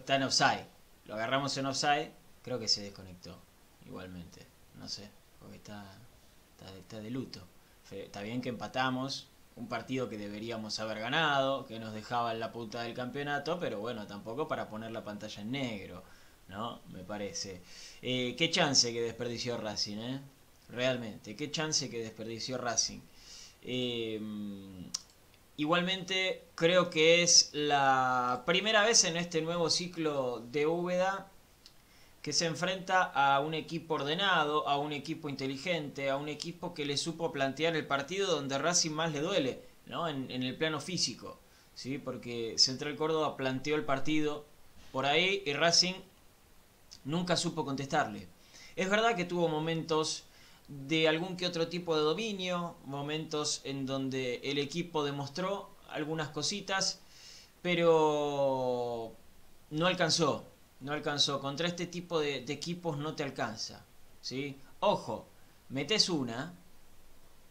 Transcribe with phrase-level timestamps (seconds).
[0.00, 0.66] está en offside.
[1.06, 2.10] Lo agarramos en offside,
[2.42, 3.38] creo que se desconectó
[3.86, 4.46] igualmente.
[4.78, 5.84] No sé, porque está,
[6.56, 7.40] está, está de luto.
[7.90, 9.26] Está bien que empatamos,
[9.56, 13.80] un partido que deberíamos haber ganado, que nos dejaba en la punta del campeonato, pero
[13.80, 16.04] bueno, tampoco para poner la pantalla en negro,
[16.48, 16.80] ¿no?
[16.92, 17.60] Me parece.
[18.00, 20.20] Eh, qué chance que desperdició Racing, ¿eh?
[20.68, 23.00] Realmente, qué chance que desperdició Racing.
[23.62, 24.20] Eh,
[25.60, 31.30] igualmente, creo que es la primera vez en este nuevo ciclo de Úbeda
[32.22, 36.86] que se enfrenta a un equipo ordenado, a un equipo inteligente, a un equipo que
[36.86, 40.08] le supo plantear el partido donde Racing más le duele, ¿no?
[40.08, 41.38] En, en el plano físico,
[41.74, 41.98] ¿sí?
[41.98, 44.46] Porque Central Córdoba planteó el partido
[44.92, 45.94] por ahí y Racing
[47.04, 48.28] nunca supo contestarle.
[48.76, 50.24] Es verdad que tuvo momentos
[50.70, 57.00] de algún que otro tipo de dominio, momentos en donde el equipo demostró algunas cositas,
[57.60, 59.12] pero
[59.70, 60.44] no alcanzó,
[60.78, 61.40] no alcanzó.
[61.40, 63.84] Contra este tipo de, equipos no te alcanza,
[64.20, 64.56] ¿sí?
[64.78, 65.26] Ojo,
[65.70, 66.54] metes una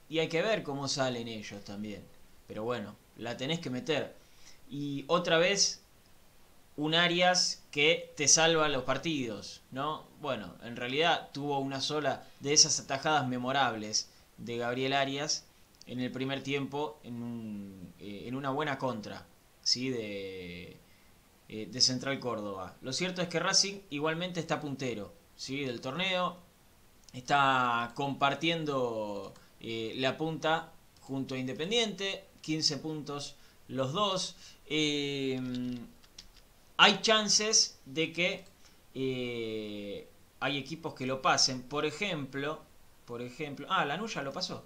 [0.08, 2.04] y hay que ver cómo salen ellos también.
[2.48, 4.16] Pero bueno, la tenés que meter.
[4.70, 5.82] Y otra vez,
[6.78, 10.08] un Arias que te salva los partidos, ¿no?
[10.22, 15.46] Bueno, en realidad tuvo una sola de esas atajadas memorables de Gabriel Arias
[15.86, 19.26] en el primer tiempo en, eh, una buena contra,
[19.64, 19.90] ¿sí?
[19.90, 20.78] De,
[21.48, 22.76] eh, de Central Córdoba.
[22.82, 25.62] Lo cierto es que Racing igualmente está puntero, ¿sí?
[25.66, 26.38] Del torneo,
[27.14, 30.72] está compartiendo eh, la punta
[31.02, 33.36] junto a Independiente, 15 puntos
[33.68, 34.36] los dos.
[36.82, 38.30] Hay chances de que
[38.94, 40.10] eh,
[40.40, 41.64] hay equipos que lo pasen.
[41.64, 42.66] Por ejemplo,
[43.06, 44.66] por ejemplo, ah, Lanús ya lo pasó.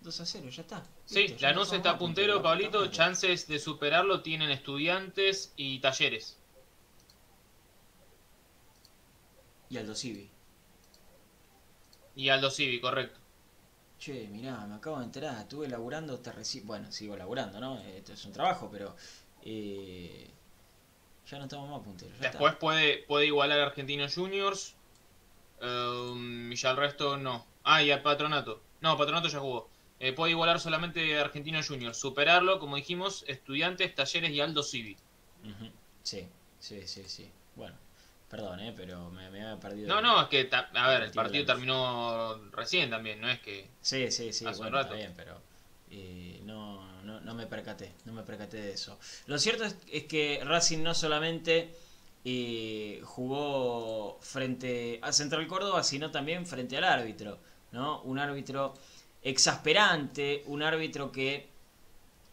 [0.00, 0.80] 2 a 0, ya está.
[1.06, 2.86] Sí, Listo, Lanús no está puntero, Pablito.
[2.88, 6.38] Chances de superarlo tienen estudiantes y talleres.
[9.68, 10.30] Y Aldo Civi.
[12.16, 13.20] Y Aldo Civi, correcto.
[13.98, 16.66] Che, mirá, me acabo de enterar, estuve laburando hasta recién.
[16.66, 17.80] Bueno, sigo laburando, ¿no?
[17.80, 18.94] Esto es un trabajo, pero.
[19.42, 20.30] eh,
[21.30, 22.18] ya no estamos más punteros.
[22.18, 22.58] Después está.
[22.60, 24.74] puede, puede igualar a Argentinos Juniors.
[25.60, 27.46] um, y ya el resto no.
[27.64, 28.62] Ah, y al Patronato.
[28.80, 29.68] No, Patronato ya jugó.
[30.00, 31.98] Eh, puede igualar solamente a Argentinos Juniors.
[31.98, 34.96] Superarlo, como dijimos, estudiantes, talleres y Aldo Civi.
[35.42, 35.70] Ujú,
[36.02, 36.28] Sí,
[36.58, 37.30] sí, sí, sí.
[37.54, 37.76] Bueno,
[38.28, 38.74] perdón, ¿eh?
[38.76, 39.88] Pero me, me había perdido.
[39.88, 43.70] No, no, es que, a ver, el Partido terminó recién también, no es que...
[43.80, 44.96] Sí, sí, sí, Hace un bueno, está rato.
[44.96, 45.40] bien, pero
[45.90, 48.98] eh, no, no, no me percaté, no me percaté de eso.
[49.26, 51.74] Lo cierto es, es que Racing no solamente
[52.24, 57.38] eh, jugó frente a Central Córdoba, sino también frente al árbitro,
[57.72, 58.02] ¿no?
[58.02, 58.74] Un árbitro
[59.22, 61.48] exasperante, un árbitro que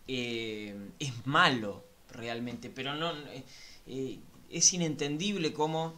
[0.08, 3.44] eh, es malo realmente, pero no eh,
[3.88, 5.94] eh, es inentendible cómo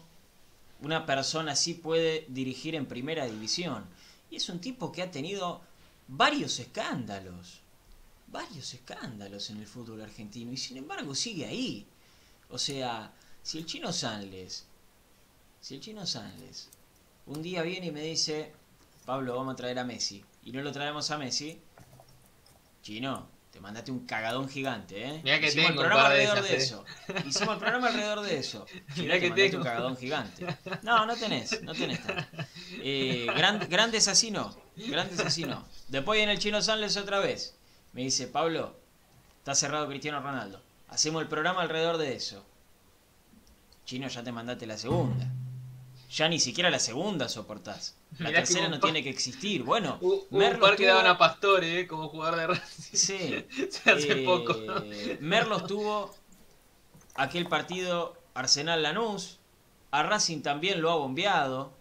[0.82, 3.86] una persona así puede dirigir en primera división.
[4.30, 5.62] Y es un tipo que ha tenido
[6.08, 7.62] varios escándalos,
[8.34, 11.88] varios escándalos en el fútbol argentino y sin embargo sigue ahí.
[12.50, 14.66] O sea, si el chino Sanles
[15.62, 16.70] Si el chino Sanles
[17.26, 18.52] un día viene y me dice,
[19.06, 21.58] Pablo, vamos a traer a Messi, y no lo traemos a Messi,
[22.82, 25.22] chino, te mandaste un cagadón gigante, ¿eh?
[25.24, 26.58] Mirá que Hicimos tengo el programa de alrededor esas, de eh.
[26.58, 26.86] eso.
[27.30, 28.66] Hicimos el programa alrededor de eso.
[28.66, 29.58] Chino, Mirá te que mandaste tengo.
[29.58, 30.58] un cagadón gigante.
[30.82, 32.04] No, no tenés, no tenés.
[32.06, 32.24] tanto.
[32.82, 35.66] Eh, gran- grandes así no, grandes así no.
[35.88, 37.56] Después viene el chino Sanles otra vez.
[37.94, 38.76] Me dice, Pablo,
[39.40, 40.62] está cerrado Cristiano Ronaldo.
[40.90, 42.44] Hacemos el programa alrededor de eso.
[43.86, 45.28] Chino, ya te mandaste la segunda.
[46.12, 47.96] Ya ni siquiera la segunda soportás.
[48.20, 49.64] La Mirá tercera no tiene que existir.
[49.64, 52.98] Bueno, Merlo un par que tuvo- a Pastore eh, como jugador de Racing.
[52.98, 53.46] Sí.
[53.90, 54.56] hace Eh, poco.
[55.22, 56.14] Merlos tuvo
[57.16, 59.40] aquel partido Arsenal-Lanús.
[59.92, 61.74] A Racing también lo ha bombeado.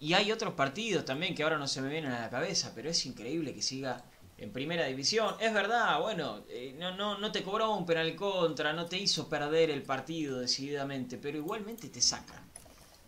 [0.00, 2.90] Y hay otros partidos también que ahora no se me vienen a la cabeza, pero
[2.90, 4.04] es increíble que siga
[4.38, 5.36] en primera división.
[5.40, 9.28] Es verdad, bueno, eh, no, no, no te cobró un penal contra, no te hizo
[9.28, 12.42] perder el partido decididamente, pero igualmente te sacan.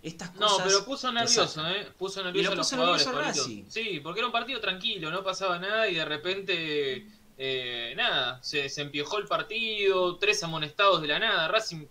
[0.03, 1.69] Estas No, cosas pero puso nervioso.
[1.69, 1.89] ¿eh?
[1.99, 3.45] Puso nervioso lo a los jugadores, nervioso.
[3.69, 7.07] Sí, porque era un partido tranquilo, no pasaba nada y de repente,
[7.39, 11.49] eh, nada, se, se empiojó el partido, tres amonestados de la nada.
[11.49, 11.87] Racing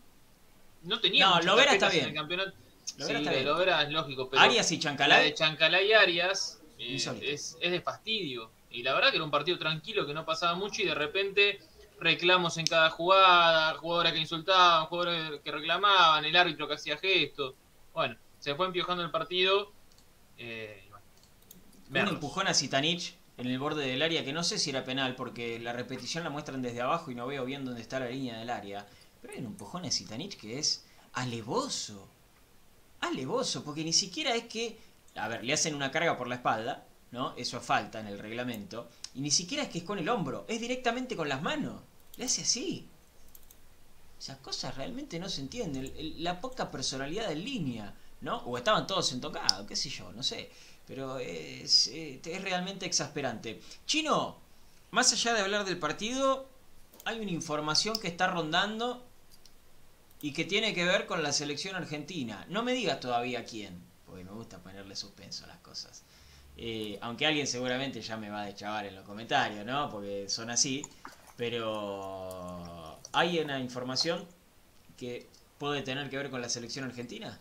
[0.83, 2.09] no tenía No, Lovera está tarjetas en bien.
[2.09, 2.57] el campeonato.
[2.97, 3.45] Lovera sí, la bien.
[3.45, 5.23] Lovera es lógico, pero Arias y la Chancalay.
[5.25, 8.54] de Chancalay y Arias eh, es, es de fastidio.
[8.75, 11.59] Y la verdad que era un partido tranquilo, que no pasaba mucho y de repente
[11.99, 17.55] reclamos en cada jugada, jugadores que insultaban, jugadores que reclamaban, el árbitro que hacía gestos.
[17.93, 19.71] Bueno, se fue empiojando el partido.
[20.37, 20.83] Eh,
[21.89, 24.83] bueno, Un empujón a Zitanich en el borde del área que no sé si era
[24.83, 28.09] penal porque la repetición la muestran desde abajo y no veo bien dónde está la
[28.09, 28.85] línea del área.
[29.21, 32.09] Pero hay un empujón a Zitanich que es alevoso.
[32.99, 34.77] Alevoso, porque ni siquiera es que.
[35.15, 37.33] A ver, le hacen una carga por la espalda, ¿no?
[37.37, 38.89] Eso es falta en el reglamento.
[39.15, 41.81] Y ni siquiera es que es con el hombro, es directamente con las manos.
[42.17, 42.89] Le hace así.
[44.19, 45.93] Esas cosas realmente no se entienden.
[46.21, 48.39] La poca personalidad en línea, ¿no?
[48.39, 50.51] O estaban todos entocados, qué sé yo, no sé.
[50.85, 53.61] Pero es, eh, es realmente exasperante.
[53.85, 54.37] Chino,
[54.91, 56.49] más allá de hablar del partido,
[57.05, 59.05] hay una información que está rondando
[60.21, 62.45] y que tiene que ver con la selección argentina.
[62.49, 66.03] No me digas todavía quién, porque me gusta ponerle suspenso a las cosas.
[66.57, 69.89] Eh, aunque alguien seguramente ya me va a deschavar en los comentarios, ¿no?
[69.89, 70.83] Porque son así.
[71.37, 74.25] Pero hay una información
[74.97, 77.39] que puede tener que ver con la selección argentina.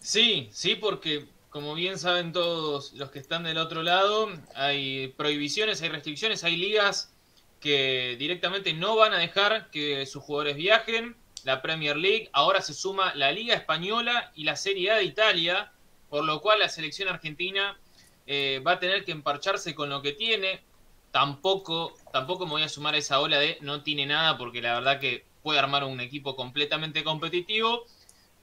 [0.00, 5.82] Sí, sí, porque como bien saben todos los que están del otro lado, hay prohibiciones,
[5.82, 7.12] hay restricciones, hay ligas
[7.60, 11.14] que directamente no van a dejar que sus jugadores viajen.
[11.44, 15.72] La Premier League, ahora se suma la Liga Española y la Serie A de Italia,
[16.08, 17.78] por lo cual la selección argentina
[18.26, 20.62] eh, va a tener que emparcharse con lo que tiene.
[21.10, 24.74] Tampoco, tampoco me voy a sumar a esa ola de no tiene nada, porque la
[24.74, 27.84] verdad que puede armar un equipo completamente competitivo.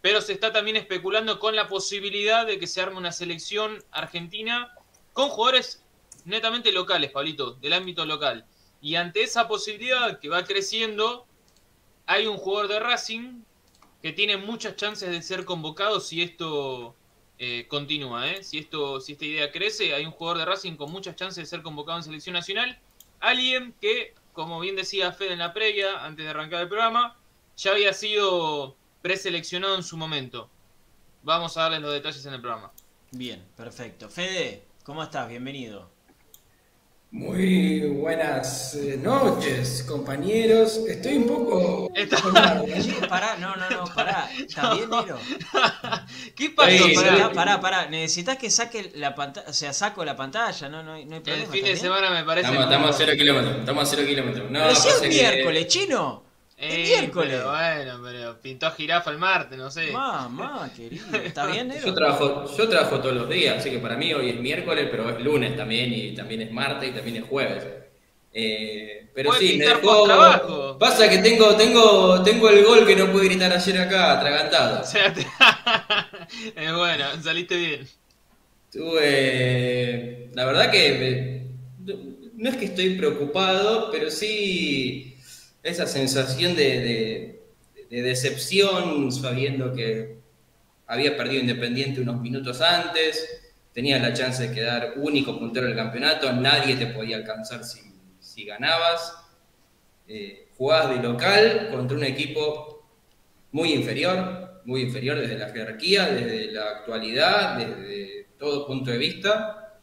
[0.01, 4.73] Pero se está también especulando con la posibilidad de que se arme una selección argentina
[5.13, 5.83] con jugadores
[6.25, 8.45] netamente locales, Pablito, del ámbito local.
[8.81, 11.25] Y ante esa posibilidad que va creciendo,
[12.05, 13.41] hay un jugador de Racing
[14.01, 16.95] que tiene muchas chances de ser convocado si esto
[17.39, 18.43] eh, continúa, ¿eh?
[18.43, 21.45] Si, esto, si esta idea crece, hay un jugador de Racing con muchas chances de
[21.45, 22.77] ser convocado en selección nacional.
[23.21, 27.17] Alguien que, como bien decía Fede en la previa, antes de arrancar el programa,
[27.55, 30.49] ya había sido preseleccionado en su momento.
[31.23, 32.71] Vamos a darles los detalles en el programa.
[33.11, 34.09] Bien, perfecto.
[34.09, 35.29] Fede, ¿cómo estás?
[35.29, 35.98] Bienvenido.
[37.11, 40.79] Muy buenas eh, noches, compañeros.
[40.87, 41.89] Estoy un poco.
[41.95, 42.17] Está-
[43.09, 44.29] pará, no, no, no, pará.
[44.39, 45.17] ¿Está bien, Nero?
[46.35, 46.69] ¿Qué pasó?
[46.85, 47.11] Sí, Pará.
[47.17, 47.85] Pará, pará, pará.
[47.89, 51.17] Necesitas que saque la pantalla, o sea, saco la pantalla, no, no, hay- no hay
[51.17, 51.51] El problema.
[51.51, 52.47] fin de semana me parece.
[52.47, 53.57] Estamos, estamos a cero kilómetros.
[53.57, 54.51] Estamos a cero kilómetros.
[54.51, 56.28] No, Pero si es que- miércoles, chino.
[56.61, 57.37] Eh, es miércoles.
[57.37, 59.91] pero bueno, pero pintó jirafa el martes, no sé.
[59.91, 61.05] Mamá, querido.
[61.23, 61.85] ¿Está bien, Nero?
[61.87, 65.09] Yo trabajo, yo trabajo todos los días, así que para mí hoy es miércoles, pero
[65.09, 67.63] es lunes también, y también es martes y también es jueves.
[68.33, 70.03] Eh, pero sí, me dejó.
[70.03, 70.77] trabajo.
[70.77, 74.81] Pasa que tengo, tengo, tengo el gol que no pude gritar ayer acá, atragantado.
[74.81, 75.25] O sea, te-
[76.55, 77.87] es bueno, saliste bien.
[78.71, 80.29] Tuve.
[80.33, 80.91] La verdad que.
[80.99, 81.39] me-
[82.35, 85.08] no es que estoy preocupado, pero sí
[85.63, 87.39] esa sensación de, de-
[87.89, 90.17] de decepción sabiendo que
[90.87, 93.41] había perdido Independiente unos minutos antes,
[93.73, 97.81] tenía la chance de quedar único puntero del campeonato, nadie te podía alcanzar si,
[98.19, 99.13] si ganabas.
[100.07, 102.83] Eh, jugabas de local contra un equipo
[103.51, 109.79] muy inferior, muy inferior desde la jerarquía, desde la actualidad, desde todo punto de vista.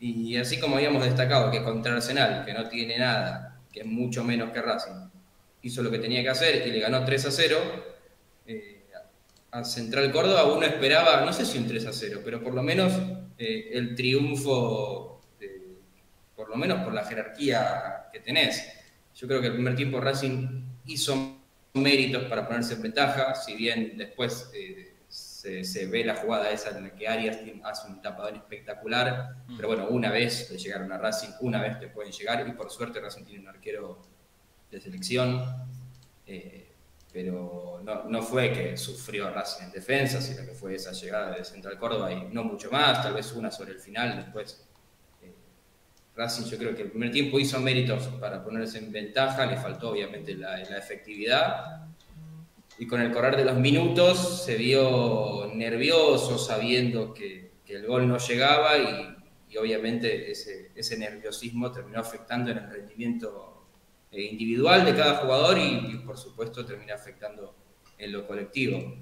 [0.00, 4.24] Y así como habíamos destacado que contra Arsenal, que no tiene nada, que es mucho
[4.24, 5.07] menos que Racing,
[5.62, 7.58] hizo lo que tenía que hacer y le ganó 3 a 0,
[8.46, 8.86] eh,
[9.50, 12.62] a Central Córdoba, uno esperaba, no sé si un 3 a 0, pero por lo
[12.62, 12.92] menos
[13.38, 15.20] eh, el triunfo,
[16.36, 18.64] por lo menos por la jerarquía que tenés.
[19.14, 21.38] Yo creo que el primer tiempo Racing hizo
[21.74, 26.84] méritos para ponerse en ventaja, si bien después eh, se, ve la jugada esa en
[26.84, 29.56] la que Arias hace un tapadón espectacular, mm.
[29.56, 32.70] pero bueno, una vez le llegaron a Racing, una vez te pueden llegar, y por
[32.70, 34.00] suerte Racing tiene un arquero
[34.70, 35.44] de selección.
[36.26, 36.68] Eh,
[37.12, 41.78] pero no, fue que sufrió Racing en defensa, sino que fue esa llegada de Central
[41.78, 44.64] Córdoba y no mucho más, tal vez una sobre el final, después
[45.22, 45.32] eh,
[46.14, 49.90] Racing yo creo que el primer tiempo hizo méritos para ponerse en ventaja, le faltó
[49.90, 51.86] obviamente la, efectividad
[52.78, 58.16] y con el correr de los minutos se vio nervioso sabiendo que, el gol no
[58.16, 63.57] llegaba y, obviamente ese, ese nerviosismo terminó afectando en el rendimiento
[64.10, 67.54] eh, individual de cada jugador y, por supuesto termina afectando
[67.98, 68.96] en lo colectivo.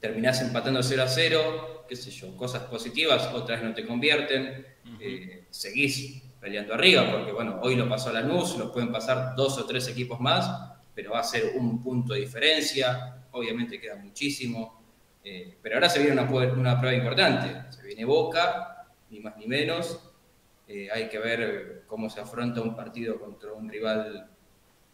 [0.00, 4.66] Terminás empatando 0 a 0, qué sé yo, cosas positivas, otras no te convierten,
[5.00, 9.58] eh, seguís peleando arriba, porque bueno, hoy lo pasó a Lanús, lo pueden pasar dos
[9.58, 14.82] o tres equipos más, pero va a ser un punto de diferencia, obviamente queda muchísimo,
[15.22, 19.46] eh, pero ahora se viene una, una prueba importante, se viene Boca, ni más ni
[19.46, 20.00] menos,
[20.74, 24.30] eh, hay que ver cómo se afronta un partido contra un rival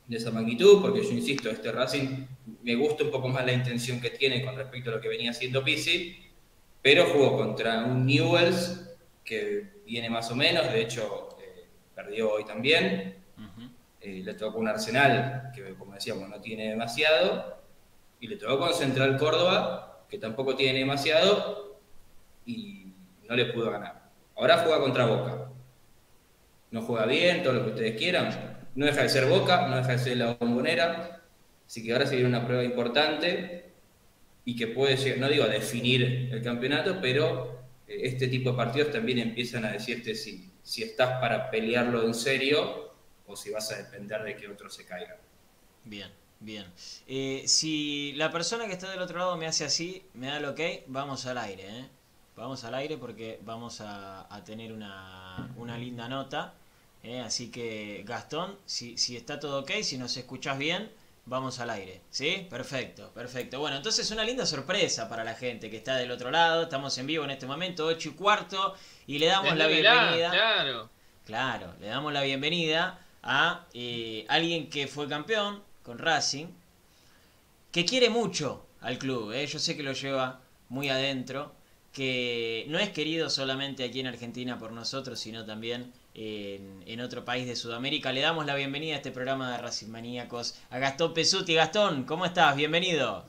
[0.09, 2.27] de esa magnitud, porque yo insisto, este Racing
[2.65, 5.31] me gusta un poco más la intención que tiene con respecto a lo que venía
[5.31, 6.19] haciendo Pizzi,
[6.83, 8.91] pero jugó contra un Newells
[9.25, 13.15] que viene más o menos, de hecho eh, perdió hoy también,
[14.01, 17.63] eh, le tocó un Arsenal que como decíamos no tiene demasiado,
[18.19, 21.79] y le tocó con Central Córdoba que tampoco tiene demasiado
[22.45, 22.95] y
[23.29, 24.11] no le pudo ganar.
[24.35, 25.49] Ahora juega contra Boca,
[26.71, 28.59] no juega bien, todo lo que ustedes quieran.
[28.75, 31.23] No deja de ser Boca, no deja de ser la bombonera.
[31.67, 33.73] Así que ahora se viene una prueba importante
[34.45, 38.57] y que puede llegar, no digo a definir el campeonato, pero eh, este tipo de
[38.57, 42.95] partidos también empiezan a decirte si, si estás para pelearlo en serio
[43.27, 45.19] o si vas a depender de que otro se caiga.
[45.85, 46.65] Bien, bien.
[47.07, 50.47] Eh, si la persona que está del otro lado me hace así, me da el
[50.47, 51.89] ok, vamos al aire, ¿eh?
[52.39, 56.55] Vamos al aire porque vamos a, tener una, una, linda nota.
[57.03, 57.19] ¿eh?
[57.19, 60.89] Así que Gastón, si, si está todo ok, si nos escuchás bien,
[61.27, 62.01] vamos al aire.
[62.11, 62.47] ¿Sí?
[62.49, 63.59] Perfecto, perfecto.
[63.59, 66.63] Bueno, entonces una linda sorpresa para la gente que está del otro lado.
[66.63, 68.77] Estamos en vivo en este momento, 8 y cuarto,
[69.09, 70.31] y le damos la bienvenida.
[70.31, 70.91] Claro.
[71.27, 76.47] Claro, le damos la bienvenida a eh, alguien que fue campeón con Racing,
[77.73, 79.33] que quiere mucho al club.
[79.33, 79.45] ¿eh?
[79.49, 81.58] Yo sé que lo lleva muy adentro
[81.93, 87.47] que no es querido solamente aquí en Argentina por nosotros, sino también en, otro país
[87.47, 88.13] de Sudamérica.
[88.13, 91.55] Le damos la bienvenida a este programa de Racing Maníacos a Gastón Pesuti.
[91.55, 92.57] Gastón, ¿cómo estás?
[92.57, 93.25] Bienvenido.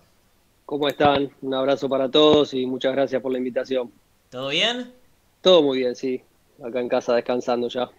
[0.65, 1.32] ¿Cómo están?
[1.41, 3.91] Un abrazo para todos y muchas gracias por la invitación.
[4.30, 4.93] ¿Todo bien?
[5.41, 6.22] Todo muy bien, sí.
[6.63, 7.89] Acá en casa descansando ya.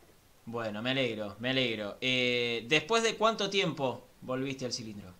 [0.46, 1.96] Bueno, me alegro, me alegro.
[2.00, 5.19] Eh, ¿Después de cuánto tiempo volviste al cilindro?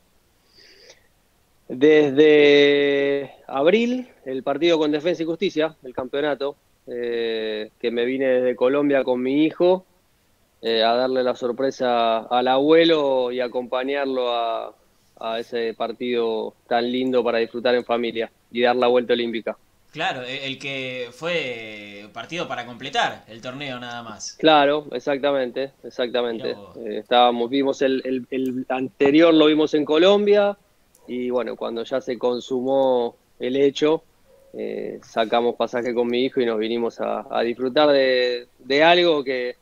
[1.70, 6.56] Desde abril, el partido con Defensa y Justicia, el campeonato,
[6.88, 9.86] eh, que me vine desde Colombia con mi hijo
[10.62, 14.74] eh, a darle la sorpresa al abuelo y acompañarlo a,
[15.38, 19.56] ese partido tan lindo para disfrutar en familia y dar la vuelta olímpica.
[19.92, 24.32] Claro, e, el que fue partido para completar el torneo nada más.
[24.32, 26.50] Claro, exactamente, exactamente.
[26.50, 30.56] Eh, estábamos, vimos el, el anterior, lo vimos en Colombia,
[31.10, 34.04] y bueno, cuando ya se consumó el hecho,
[34.52, 39.56] eh, sacamos pasaje con mi hijo y nos vinimos a, disfrutar de, algo que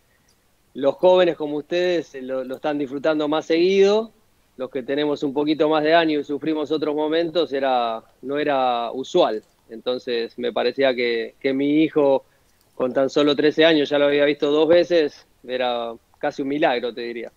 [0.74, 4.12] los jóvenes como ustedes lo, están disfrutando más seguido,
[4.58, 8.92] los que tenemos un poquito más de año y sufrimos otros momentos, era, no era
[8.92, 9.42] usual.
[9.70, 12.26] Entonces me parecía que, que mi hijo
[12.74, 16.92] con tan solo 13 años ya lo había visto dos veces, era casi un milagro,
[16.92, 17.32] te diría.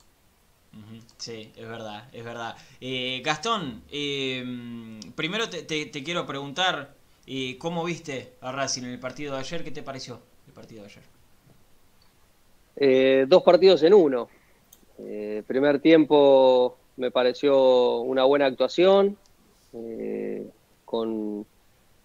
[1.17, 2.55] Sí, es verdad, es verdad.
[2.79, 4.43] Eh, Gastón, eh,
[5.15, 6.95] primero te, quiero preguntar,
[7.27, 9.63] eh, ¿cómo viste a Racing en el partido de ayer?
[9.63, 11.03] ¿Qué te pareció el partido de ayer?
[13.27, 14.29] dos partidos en uno.
[15.45, 19.17] primer tiempo me pareció una buena actuación,
[20.85, 21.45] con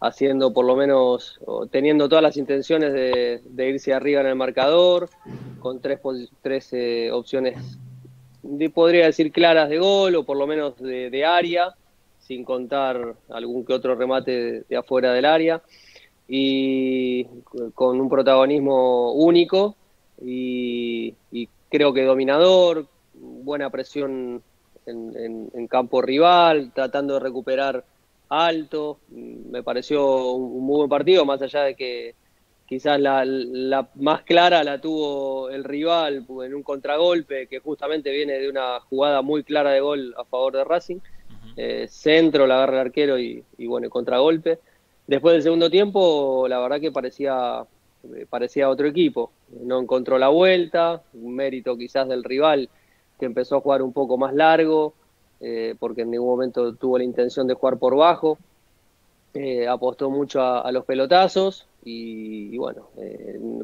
[0.00, 5.09] haciendo por lo menos, teniendo todas las intenciones de, irse arriba en el marcador,
[5.61, 6.00] con tres,
[6.42, 6.74] tres
[7.12, 7.57] opciones
[8.72, 11.74] podría decir claras de gol o por lo menos de, área,
[12.18, 15.62] sin contar algún que otro remate de, afuera del área,
[16.28, 17.24] y
[17.74, 19.76] con un protagonismo único
[20.20, 21.14] y,
[21.68, 24.42] creo que dominador, buena presión
[24.87, 27.85] en, campo rival, tratando de recuperar
[28.28, 28.98] alto.
[29.11, 32.14] Me pareció un muy buen partido, más allá de que
[32.66, 38.48] quizás la, más clara la tuvo el rival en un contragolpe que justamente viene de
[38.48, 40.98] una jugada muy clara de gol a favor de Racing.
[41.57, 44.59] Eh, centro, la agarra el arquero y, y bueno, contragolpe.
[45.07, 47.64] Después del segundo tiempo, la verdad que parecía,
[48.14, 49.31] eh, parecía otro equipo.
[49.62, 52.68] No encontró la vuelta, un mérito quizás del rival
[53.18, 54.94] que empezó a jugar un poco más largo,
[55.40, 58.38] eh, porque en ningún momento tuvo la intención de jugar por bajo.
[59.68, 62.88] Apostó mucho a, los pelotazos y, bueno,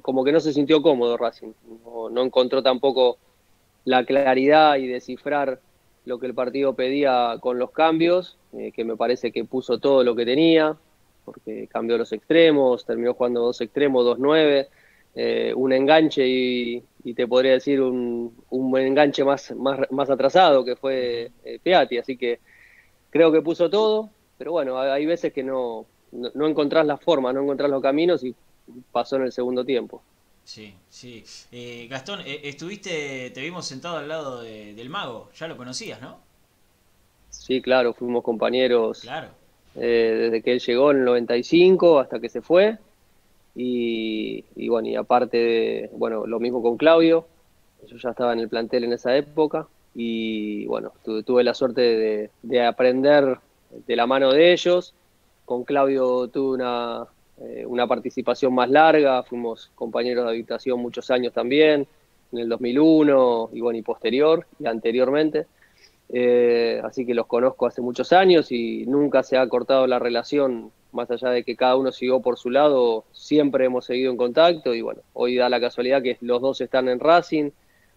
[0.02, 1.52] como que no se sintió cómodo Racing.
[2.10, 3.18] no encontró tampoco
[3.84, 5.60] la claridad y descifrar
[6.04, 10.02] lo que el partido pedía con los cambios, eh, que me parece que puso todo
[10.02, 10.76] lo que tenía,
[11.24, 14.68] porque cambió los extremos, terminó jugando dos extremos, dos nueve,
[15.14, 21.30] eh, un enganche y, te podría decir un, un enganche más, más, atrasado que fue
[21.44, 22.40] eh, Peati, así que
[23.10, 24.10] creo que puso todo,
[24.42, 28.24] pero bueno, hay veces que no, no, no encontrás la forma, no encontrás los caminos
[28.24, 28.34] y
[28.90, 30.02] pasó en el segundo tiempo.
[30.42, 31.22] Sí, sí.
[31.52, 36.18] Eh, Gastón, eh, estuviste, te vimos sentado al lado del mago, ya lo conocías, ¿no?
[37.30, 39.28] Sí, claro, fuimos compañeros claro.
[39.76, 42.78] Eh, desde que él llegó en el 95 hasta que se fue.
[43.54, 47.28] Y, bueno, y aparte, de, bueno, lo mismo con Claudio,
[47.86, 52.30] yo ya estaba en el plantel en esa época y bueno, tuve, la suerte de,
[52.42, 53.38] de aprender
[53.86, 54.94] de la mano de ellos.
[55.44, 57.06] Con Claudio tuve una,
[57.40, 61.86] eh, una participación más larga, fuimos compañeros de habitación muchos años también,
[62.32, 65.46] en el 2001 y bueno, y posterior y anteriormente.
[66.14, 70.70] Eh, así que los conozco hace muchos años y nunca se ha cortado la relación,
[70.92, 74.74] más allá de que cada uno siguió por su lado, siempre hemos seguido en contacto
[74.74, 77.50] y bueno, hoy da la casualidad que los dos están en Racing,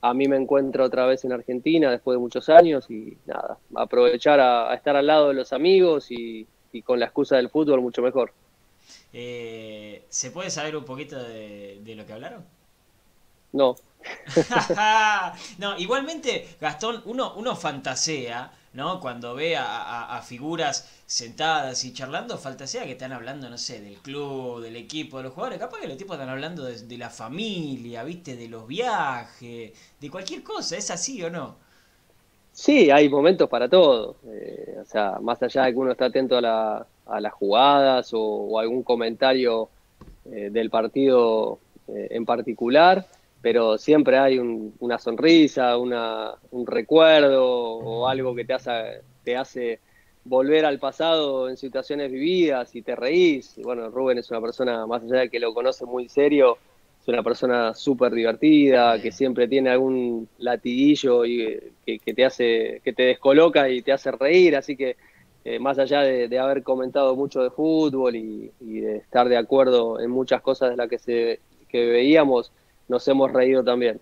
[0.09, 4.39] a mí me encuentro otra vez en Argentina después de muchos años y nada, aprovechar
[4.39, 6.47] a, estar al lado de los amigos y
[6.83, 8.33] con la excusa del fútbol mucho mejor.
[9.17, 12.43] Eh, ¿Se puede saber un poquito de, lo que hablaron?
[13.53, 13.75] No.
[15.57, 18.99] no, igualmente, Gastón, uno, uno fantasea, ¿no?
[18.99, 24.61] Cuando ve a, figuras sentadas y charlando, fantasea que están hablando, no sé, del club,
[24.61, 25.59] del equipo, de los jugadores.
[25.59, 28.35] Capaz que los tipos están hablando de, la familia, ¿viste?
[28.35, 30.77] De los viajes, de cualquier cosa.
[30.77, 31.55] ¿Es así o no?
[32.51, 34.17] Sí, hay momentos para todo.
[34.27, 38.11] Eh, o sea, más allá de que uno está atento a la, a las jugadas
[38.13, 39.69] o, algún comentario
[40.25, 43.05] eh, del partido eh, en particular,
[43.45, 48.71] pero siempre hay una sonrisa, una, un recuerdo o algo que te hace,
[49.23, 49.79] te hace
[50.23, 53.53] volver al pasado en situaciones vividas y te reís.
[53.61, 56.57] bueno, Rubén es una persona, más allá de que lo conoce muy serio,
[56.99, 62.25] es una persona súper divertida, que siempre tiene algún latiguillo y eh, que, que, te
[62.25, 64.97] hace, que te descoloca y te hace reír, así que
[65.43, 70.09] eh, más allá de, haber comentado mucho de fútbol y, de estar de acuerdo en
[70.09, 71.39] muchas cosas de las que, se,
[71.71, 72.51] veíamos,
[72.87, 74.01] nos hemos reído también.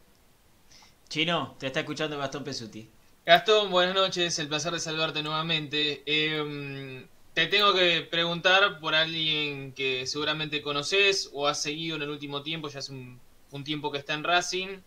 [1.10, 2.90] Chino, te está escuchando Gastón Pesuti.
[3.26, 6.04] Gastón, buenas noches, el placer de saludarte nuevamente.
[6.06, 12.10] Em, te tengo que preguntar por alguien que seguramente conoces o has seguido en el
[12.10, 13.20] último tiempo, ya hace un,
[13.52, 14.80] un tiempo que está en Racing,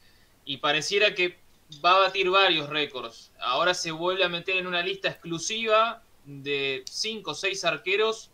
[0.44, 1.38] y pareciera que
[1.84, 3.32] va a batir varios récords.
[3.38, 8.30] Ahora se vuelve a meter en una lista exclusiva de 5 o 6 arqueros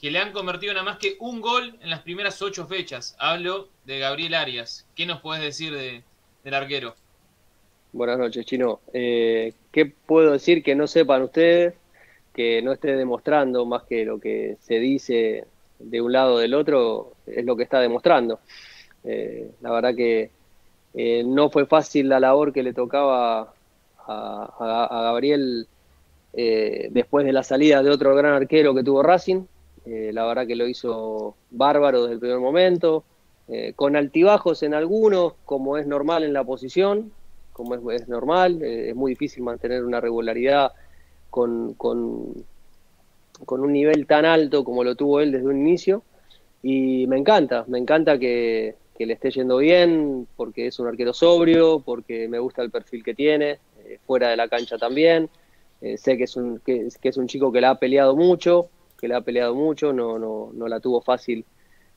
[0.00, 3.16] que le han convertido nada más que un gol en las primeras 8 fechas.
[3.18, 4.86] Hablo de Gabriel Arias.
[4.94, 6.02] ¿Qué nos puedes decir de,
[6.44, 6.94] del arquero?
[7.92, 8.80] Buenas noches, Chino.
[8.92, 11.74] Eh, ¿Qué puedo decir que no sepan ustedes?
[12.34, 15.46] Que no esté demostrando más que lo que se dice
[15.78, 18.40] de un lado o del otro, es lo que está demostrando.
[19.04, 20.30] Eh, la verdad que
[20.94, 23.52] eh, no fue fácil la labor que le tocaba
[24.06, 25.66] a, a Gabriel
[26.34, 29.44] eh, después de la salida de otro gran arquero que tuvo Racing.
[29.86, 33.04] Eh, la verdad que lo hizo bárbaro desde el primer momento,
[33.48, 37.12] eh, con altibajos en algunos, como es normal en la posición,
[37.52, 40.72] como es, normal, es muy difícil mantener una regularidad
[41.28, 42.44] con, con,
[43.46, 46.02] un nivel tan alto como lo tuvo él desde un inicio.
[46.62, 51.12] Y me encanta, me encanta que, que le esté yendo bien, porque es un arquero
[51.12, 53.58] sobrio, porque me gusta el perfil que tiene,
[54.06, 55.28] fuera de la cancha también.
[55.82, 58.68] Eh, sé que es, un, que, es un chico que la ha peleado mucho,
[59.02, 61.44] que la ha peleado mucho, no, no, no la tuvo fácil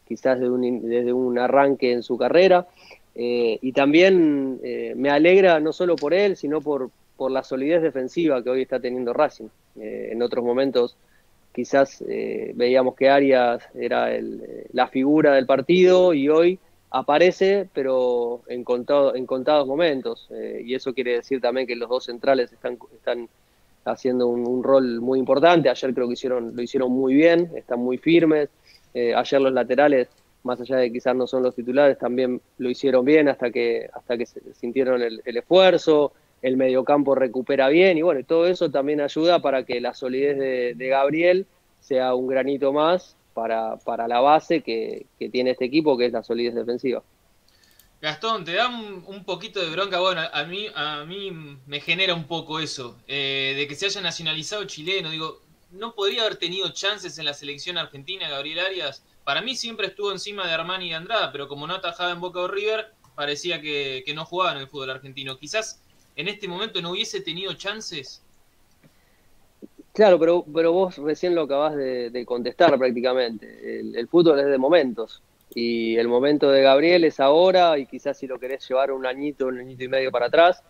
[0.08, 2.68] quizás desde un, desde un arranque en su carrera.
[3.14, 7.84] Eh, y también eh, me alegra no solo por él, sino por, por la solidez
[7.84, 9.50] defensiva que hoy está teniendo Racing.
[9.76, 10.98] en otros momentos
[11.54, 12.04] quizás
[12.54, 19.16] veíamos que Arias era el, la figura del partido y hoy aparece, pero en, contado,
[19.16, 20.28] en contados momentos.
[20.66, 23.30] y eso quiere decir también que los dos centrales están, están
[23.86, 25.70] haciendo un, rol muy importante.
[25.70, 28.50] Ayer creo que hicieron, lo hicieron muy bien, están muy firmes.
[28.94, 30.10] Eh, ayer los laterales,
[30.44, 33.90] más allá de que quizás no son los titulares, también lo hicieron bien hasta que,
[33.94, 36.14] hasta que sintieron el, esfuerzo.
[36.42, 40.38] El mediocampo recupera bien y bueno, todo eso también ayuda para que la solidez
[40.78, 41.48] de, Gabriel
[41.80, 46.14] sea un granito más para, para la base que, que tiene este equipo, que es
[46.14, 47.02] la solidez defensiva.
[48.06, 50.00] Gastón, te da un, poquito de bronca.
[50.00, 51.32] Bueno, a mí, a mí
[51.66, 55.10] me genera un poco eso, eh, de que se haya nacionalizado chileno.
[55.10, 55.42] Digo,
[55.72, 59.04] ¿no podría haber tenido chances en la selección argentina Gabriel Arias?
[59.24, 62.22] Para mí siempre estuvo encima de Armani y de Andrada, pero como no atajaba en
[62.22, 65.40] Boca o River, parecía que, no jugaba en el fútbol argentino.
[65.40, 65.82] Quizás
[66.16, 68.22] en este momento no hubiese tenido chances.
[69.94, 73.80] Claro, pero, pero vos recién lo acabas de, contestar prácticamente.
[73.80, 75.24] el, fútbol es de momentos
[75.58, 79.48] y el momento de Gabriel es ahora y quizás si lo querés llevar un añito,
[79.48, 80.62] un añito y medio para atrás.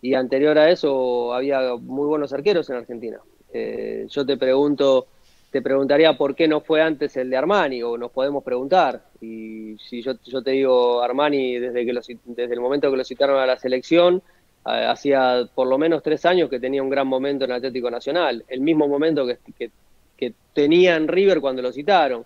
[0.00, 3.18] Y anterior a eso había muy buenos arqueros en Argentina.
[3.52, 5.08] Eh, yo te pregunto,
[5.50, 9.02] te preguntaría por qué no fue antes el de Armani, o nos podemos preguntar.
[9.20, 13.40] Y si yo, yo te digo Armani, desde, que desde el momento que lo citaron
[13.40, 14.22] a la selección,
[14.66, 18.44] eh, hacía por lo menos tres años que tenía un gran momento en Atlético Nacional,
[18.46, 19.70] el mismo momento que, que,
[20.16, 22.24] que tenía en River cuando lo citaron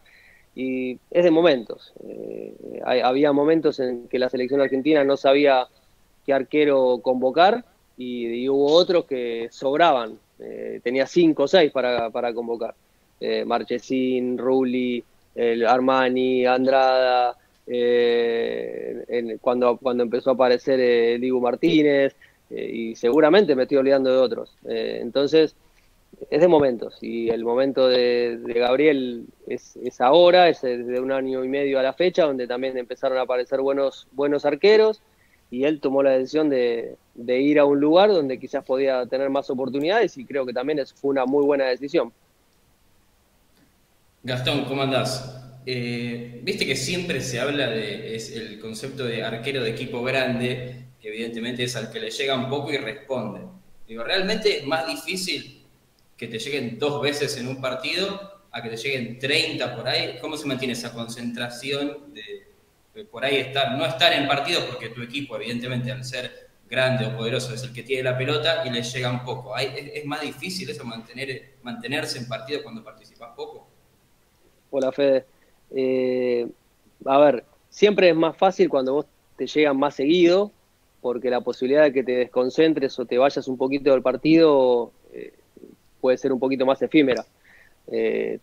[0.57, 1.93] y es de momentos.
[2.09, 5.69] Eh, había momentos en que la selección argentina no sabía
[6.25, 7.63] qué arquero convocar
[7.99, 10.19] y, hubo otros que sobraban.
[10.39, 12.75] Eh, tenía cinco o seis para, para convocar.
[13.21, 17.37] Eh, Marchesín, Rulli, el Armani, Andrada,
[19.41, 22.17] cuando, cuando empezó a aparecer Diego Martínez,
[22.49, 24.57] y seguramente me estoy olvidando de otros.
[24.65, 25.57] entonces,
[26.31, 31.49] es de momentos y el momento de, Gabriel es, ahora, es de un año y
[31.49, 35.03] medio a la fecha, donde también empezaron a aparecer buenos, buenos arqueros
[35.51, 39.49] y él tomó la decisión de, ir a un lugar donde quizás podía tener más
[39.51, 42.13] oportunidades y creo que también es, fue una muy buena decisión.
[44.23, 45.43] Gastón, ¿cómo andás?
[45.67, 50.87] Eh, viste que siempre se habla de es el concepto de arquero de equipo grande,
[51.01, 53.41] que evidentemente es al que le llega un poco y responde.
[53.87, 55.56] Digo, realmente es más difícil
[56.17, 60.19] que te lleguen dos veces en un partido a que te lleguen 30 por ahí?
[60.21, 65.03] ¿Cómo se mantiene esa concentración de, por ahí estar, no estar en partido porque tu
[65.03, 68.83] equipo evidentemente al ser grande o poderoso es el que tiene la pelota y le
[68.83, 69.57] llega un poco?
[69.57, 73.69] ¿Es, más difícil eso mantener, mantenerse en partido cuando participas poco?
[74.71, 75.27] Hola Fede.
[75.71, 76.47] Eh,
[77.05, 80.51] a ver, siempre es más fácil cuando vos te llegan más seguido
[81.01, 85.35] porque la posibilidad de que te desconcentres o te vayas un poquito del partido eh,
[86.07, 87.27] puede ser un poquito más efímera.
[87.89, 88.39] Eh,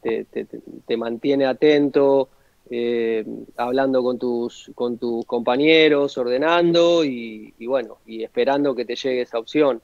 [0.86, 2.28] te, mantiene atento,
[2.69, 9.21] eh, hablando con tus, con tus compañeros, ordenando y, bueno, y esperando que te llegue
[9.21, 9.82] esa opción.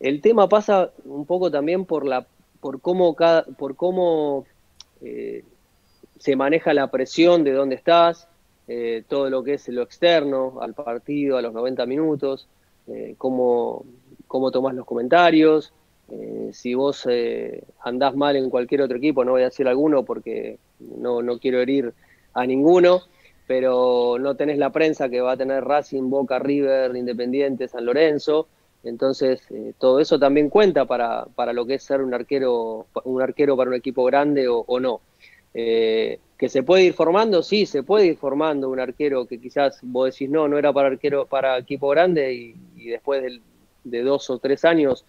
[0.00, 2.26] El tema pasa un poco también por la
[2.60, 4.44] por cómo cada, por cómo
[5.00, 5.44] eh,
[6.18, 8.26] se maneja la presión de dónde estás,
[9.06, 12.48] todo lo que es lo externo al partido, a los 90 minutos,
[13.16, 13.84] cómo,
[14.26, 15.72] cómo tomas los comentarios,
[16.08, 20.04] eh, si vos eh, andás mal en cualquier otro equipo, no voy a decir alguno
[20.04, 21.92] porque no, no quiero herir
[22.32, 23.02] a ninguno,
[23.46, 28.48] pero no tenés la prensa que va a tener Racing, Boca, River, Independiente, San Lorenzo.
[28.84, 33.20] Entonces, eh, todo eso también cuenta para, para, lo que es ser un arquero, un
[33.20, 35.00] arquero para un equipo grande o, no.
[35.52, 40.12] que se puede ir formando, sí, se puede ir formando un arquero que quizás vos
[40.12, 43.40] decís no, no era para arquero, para equipo grande y, después
[43.82, 45.04] de dos o tres años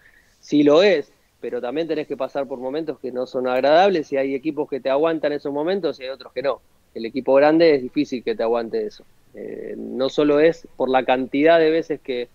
[0.48, 4.16] sí lo es, pero también tenés que pasar por momentos que no son agradables y
[4.16, 6.62] hay equipos que te aguantan esos momentos y hay otros que no.
[6.94, 9.04] El equipo grande es difícil que te aguante eso.
[9.34, 12.30] Eh, no solo es por la cantidad de veces que,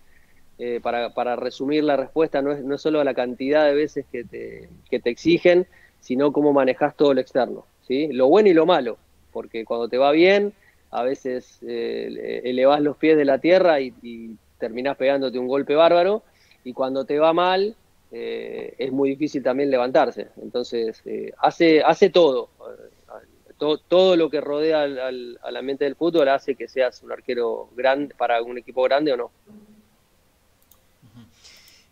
[0.60, 4.06] eh, para, para, resumir la respuesta, no es, no es solo la cantidad de veces
[4.12, 5.66] que te, que te exigen,
[5.98, 8.06] sino cómo manejas todo lo externo, ¿sí?
[8.12, 8.96] lo bueno y lo malo,
[9.32, 10.52] porque cuando te va bien,
[10.92, 15.74] a veces eh, elevas los pies de la tierra y, y terminás pegándote un golpe
[15.74, 16.22] bárbaro,
[16.62, 17.74] y cuando te va mal,
[18.16, 20.28] eh, es muy difícil también levantarse.
[20.40, 22.48] Entonces, eh, hace, hace todo.
[23.58, 23.78] todo.
[23.78, 24.14] todo.
[24.14, 28.40] lo que rodea al, al, ambiente del fútbol hace que seas un arquero grande para
[28.40, 29.32] un equipo grande o no.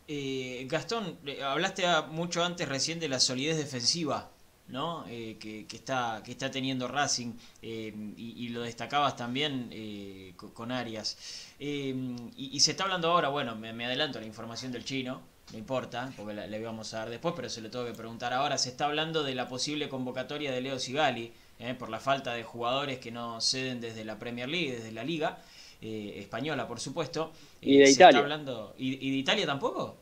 [0.06, 4.30] Eh, Gastón, hablaste mucho antes recién de la solidez defensiva
[4.68, 5.04] ¿no?
[5.06, 7.32] que, está, que está teniendo Racing
[7.62, 11.48] y, lo destacabas también con, Arias.
[11.58, 15.58] Y, se está hablando ahora, bueno, me, me, adelanto a la información del chino, no
[15.58, 18.56] importa, porque le íbamos a dar después, pero se lo tengo que preguntar ahora.
[18.56, 22.42] Se está hablando de la posible convocatoria de Leo Sigali, eh, por la falta de
[22.42, 25.38] jugadores que no ceden desde la Premier League, desde la Liga
[25.82, 27.32] eh, Española, por supuesto.
[27.60, 28.20] Y de Italia.
[28.20, 28.74] hablando...
[28.78, 29.96] ¿Y, de Italia tampoco?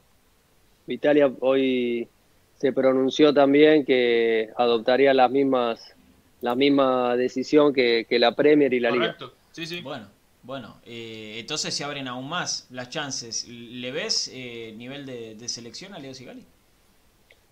[0.86, 2.08] Italia hoy
[2.56, 5.94] se pronunció también que adoptaría las mismas
[6.40, 9.26] la misma decisión que, la Premier y la Correcto.
[9.26, 9.36] Liga.
[9.52, 9.80] Sí, sí.
[9.82, 10.06] Bueno,
[10.42, 13.46] bueno, eh, entonces se abren aún más las chances.
[13.48, 16.44] ¿Le ves eh, nivel de, selección a Leo Sigali?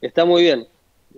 [0.00, 0.66] Está muy bien,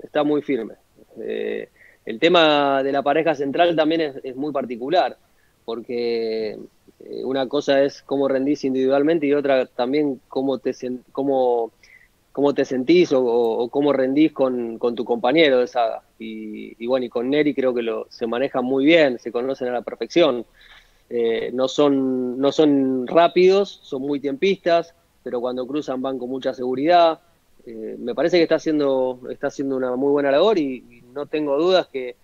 [0.03, 0.75] está muy firme.
[1.21, 1.69] Eh,
[2.07, 5.17] el tema de la pareja central también es, muy particular,
[5.65, 6.59] porque
[7.25, 10.75] una cosa es cómo rendís individualmente y otra también cómo te
[11.13, 11.73] cómo,
[12.33, 16.03] cómo te sentís o, cómo rendís con, tu compañero de saga.
[16.19, 19.73] Y, bueno, y con Neri creo que lo, se manejan muy bien, se conocen a
[19.73, 20.45] la perfección.
[21.13, 24.95] Eh, no, son, no son rápidos, son muy tiempistas,
[25.25, 27.19] pero cuando cruzan van con mucha seguridad.
[27.67, 31.59] Eh, me parece que está haciendo, está haciendo una muy buena labor y, no tengo
[31.59, 32.15] dudas que,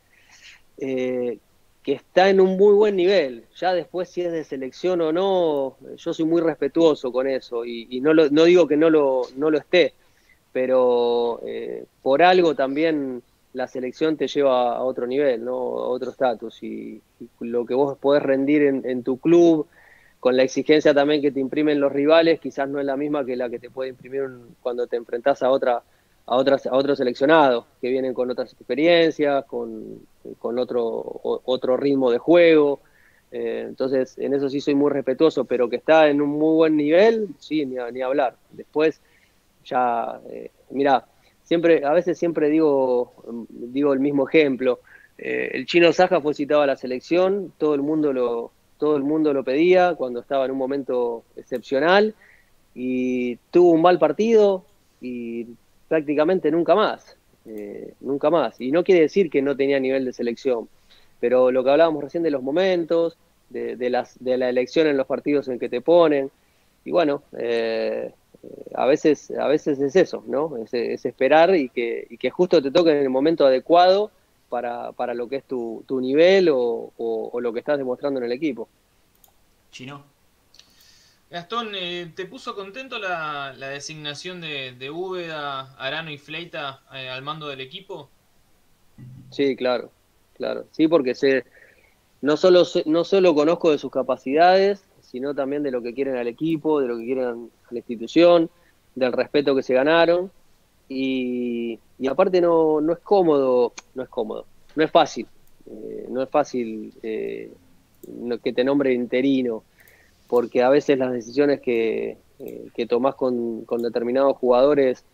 [0.79, 1.39] eh,
[1.83, 3.45] que está en un muy buen nivel.
[3.57, 8.01] Ya después si es de selección o no, yo soy muy respetuoso con eso y,
[8.01, 9.95] no, no digo que no lo, no lo esté,
[10.53, 11.41] pero
[12.01, 13.23] por algo también
[13.57, 15.55] la selección te lleva a otro nivel, ¿no?
[15.55, 16.63] a otro estatus.
[16.63, 17.01] Y,
[17.41, 19.67] lo que vos podés rendir en, tu club,
[20.21, 23.35] con la exigencia también que te imprimen los rivales, quizás no es la misma que
[23.35, 24.29] la que te puede imprimir
[24.61, 25.83] cuando te enfrentás a otra
[26.29, 30.01] a otras a otros seleccionados que vienen con otras experiencias, con,
[30.41, 32.81] otro otro ritmo de juego.
[33.33, 36.77] Eh, entonces, en eso sí soy muy respetuoso, pero que está en un muy buen
[36.77, 38.37] nivel, sí, ni, ni hablar.
[38.51, 39.01] Después,
[39.65, 41.07] ya, eh, mira,
[41.47, 43.15] siempre, a veces siempre digo,
[43.49, 44.81] digo el mismo ejemplo.
[45.17, 49.03] Eh, el chino Saja fue citado a la selección, todo el mundo lo, todo el
[49.03, 52.15] mundo lo pedía cuando estaba en un momento excepcional
[52.75, 54.65] y tuvo un mal partido
[55.01, 55.47] y
[55.89, 58.61] prácticamente nunca más, eh, nunca más.
[58.61, 60.69] Y no quiere decir que no tenía nivel de selección,
[61.21, 63.17] pero lo que hablábamos recién de los momentos,
[63.49, 66.31] de, las, de la elección en los partidos en que te ponen,
[66.85, 68.13] y bueno, eh,
[68.75, 70.57] a veces, a veces es eso, ¿no?
[70.57, 74.11] Es, esperar y que, y que, justo te toque en el momento adecuado
[74.49, 78.27] para, para lo que es tu, tu nivel o, o, lo que estás demostrando en
[78.27, 78.69] el equipo.
[79.71, 80.05] Chino.
[81.31, 87.09] Gastón, eh, ¿te puso contento la, la designación de, de Úbeda, Arano y Fleita eh,
[87.09, 88.09] al mando del equipo?
[89.31, 89.91] Sí, claro,
[90.35, 90.67] claro.
[90.71, 91.45] Sí, porque sé,
[92.21, 96.27] no, solo, no solo conozco de sus capacidades, sino también de lo que quieren al
[96.27, 98.51] equipo, de lo que quieren a la institución,
[98.95, 100.31] del respeto que se ganaron.
[100.89, 105.27] Y, aparte no, no es cómodo, no es cómodo, no es fácil,
[105.67, 107.51] eh, no es fácil eh,
[108.43, 109.63] que te nombre interino,
[110.29, 115.05] porque a veces las decisiones que, eh, que tomás con, determinados jugadores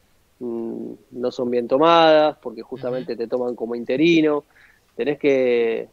[0.41, 4.45] mm, no son bien tomadas, porque justamente te toman como interino,
[4.97, 5.89] tenés que,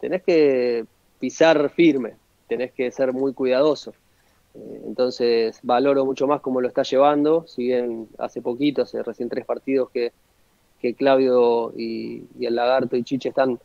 [0.00, 0.84] tenés que
[1.18, 2.14] pisar firme,
[2.48, 3.92] tenés que ser muy cuidadoso.
[4.54, 9.28] Eh, entonces valoro mucho más cómo lo está llevando, si bien hace poquito, hace recién
[9.28, 10.12] tres partidos que,
[10.80, 13.58] que Claudio y, el Lagarto y Chiche están,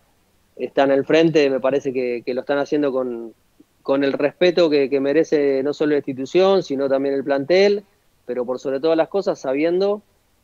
[0.56, 3.34] están al frente, me parece que, lo están haciendo con,
[3.82, 7.84] con el respeto que, merece no solo la institución, sino también el plantel,
[8.26, 10.02] pero por sobre todas las cosas sabiendo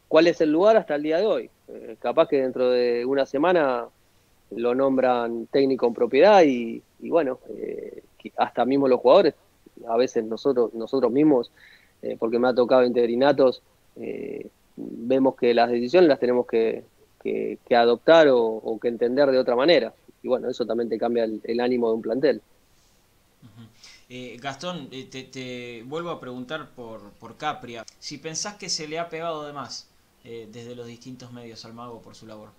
[0.08, 1.50] cuál es el lugar hasta el día de hoy.
[1.68, 3.88] Eh, capaz que dentro de una semana
[4.52, 8.04] lo nombran técnico en propiedad y, bueno, eh,
[8.38, 9.36] hasta mismo los jugadores,
[9.88, 11.52] a veces nosotros, nosotros mismos,
[12.02, 13.62] eh, porque me ha tocado interinatos,
[13.96, 16.84] eh, vemos que las decisiones las tenemos que,
[17.76, 19.94] adoptar o, que entender de otra manera.
[20.22, 22.42] Y bueno, eso también te cambia el, ánimo de un plantel.
[24.40, 27.86] Gastón, te, te, vuelvo a preguntar por, por Capria.
[28.00, 29.88] Si pensás que se le ha pegado de más
[30.24, 32.50] desde los distintos medios al mago por su labor.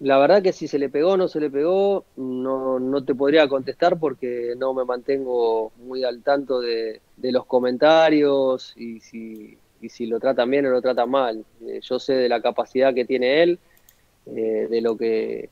[0.00, 3.16] La verdad que si se le pegó o no se le pegó, no, no te
[3.16, 9.88] podría contestar porque no me mantengo muy al tanto de, los comentarios y si, y
[9.88, 11.44] si lo tratan bien o lo tratan mal.
[11.66, 13.58] Eh, yo sé de la capacidad que tiene él,
[14.26, 15.50] eh, de lo que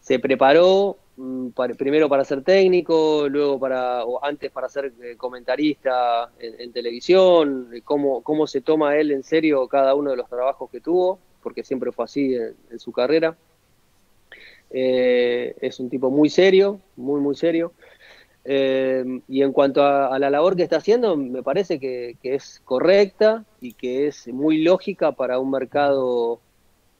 [0.00, 6.30] se preparó mm, primero para ser técnico, luego para, o antes para ser eh, comentarista
[6.38, 10.80] en, televisión, cómo, cómo se toma él en serio cada uno de los trabajos que
[10.80, 13.36] tuvo porque siempre fue así en, su carrera.
[14.70, 17.72] Eh, es un tipo muy serio, muy, muy serio.
[18.46, 23.44] Eh, y en cuanto a, la labor que está haciendo, me parece que, es correcta
[23.60, 26.40] y que es muy lógica para un mercado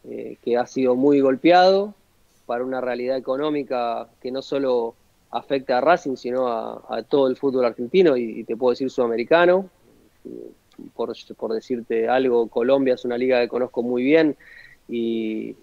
[0.04, 1.94] eh, que ha sido muy golpeado,
[2.46, 4.94] para una realidad económica que no solo
[5.30, 9.70] afecta a Racing, sino a, todo el fútbol argentino y, y, te puedo decir sudamericano
[10.94, 14.36] por, por decirte algo, Colombia es una liga que conozco muy bien
[14.88, 15.56] y,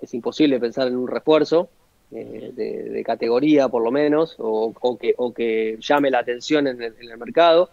[0.00, 1.68] es imposible pensar en un refuerzo
[2.12, 7.18] eh, de, categoría por lo menos o, que, o que llame la atención en el,
[7.18, 7.70] mercado.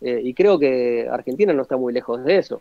[0.00, 2.60] y creo que Argentina no está muy lejos de eso.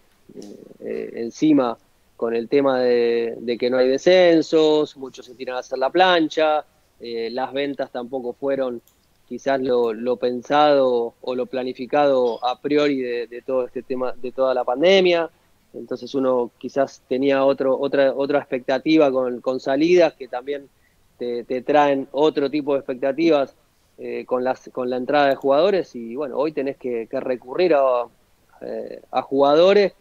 [0.80, 1.78] encima,
[2.18, 6.66] con el tema de, que no hay descensos, muchos se tiran a hacer la plancha,
[7.00, 8.82] las ventas tampoco fueron
[9.28, 14.64] quizás lo, pensado o lo planificado a priori de, todo este tema, de toda la
[14.64, 15.30] pandemia.
[15.74, 20.70] Entonces uno quizás tenía otro, otra, otra expectativa con, salidas que también
[21.18, 23.56] te, traen otro tipo de expectativas
[23.98, 28.06] eh, con, las, con la entrada de jugadores y bueno, hoy tenés que, recurrir a,
[28.62, 29.94] eh, a, jugadores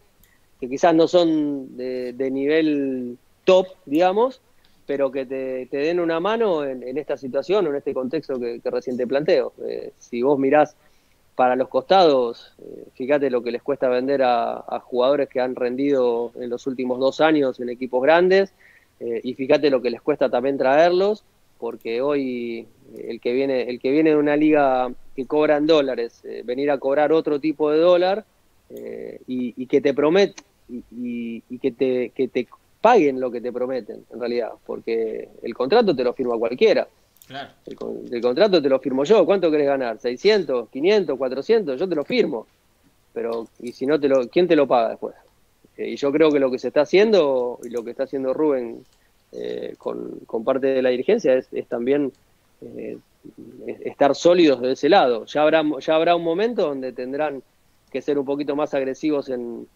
[0.61, 4.41] que quizás no son de nivel top, digamos,
[4.87, 9.07] pero que te, den una mano en, esta situación en este contexto que, recién te
[9.07, 9.53] planteo.
[9.67, 10.77] Eh, si vos mirás
[11.35, 16.33] para los costados, eh, fíjate lo que les cuesta vender a, jugadores que han rendido
[16.39, 18.53] en los últimos dos años en equipos grandes,
[19.01, 21.25] eh, y fíjate lo que les cuesta también traerlos,
[21.59, 22.67] porque hoy
[22.99, 26.79] el que viene, el que viene de una liga que cobra en dólares, venir a
[26.79, 28.25] cobrar otro tipo de dólar,
[29.27, 32.49] y, que te promete, y, y, que, te, que te
[32.83, 36.87] paguen lo que te prometen, en realidad, porque el contrato te lo firma cualquiera.
[37.27, 37.51] Claro.
[37.65, 39.25] El, contrato te lo firmo yo.
[39.25, 39.99] ¿Cuánto querés ganar?
[39.99, 41.81] ¿600, 500, 400?
[41.81, 42.47] Yo te lo firmo.
[43.15, 45.15] Pero, ¿y si no te lo, quién te lo paga después?
[45.77, 48.35] Eh, y yo creo que lo que se está haciendo y lo que está haciendo
[48.35, 48.85] Rubén
[49.31, 52.13] eh, con, parte de la dirigencia es, también
[52.61, 52.99] eh,
[53.85, 55.25] estar sólidos de ese lado.
[55.27, 57.43] Ya habrá, ya habrá un momento donde tendrán
[57.91, 59.69] que ser un poquito más agresivos en,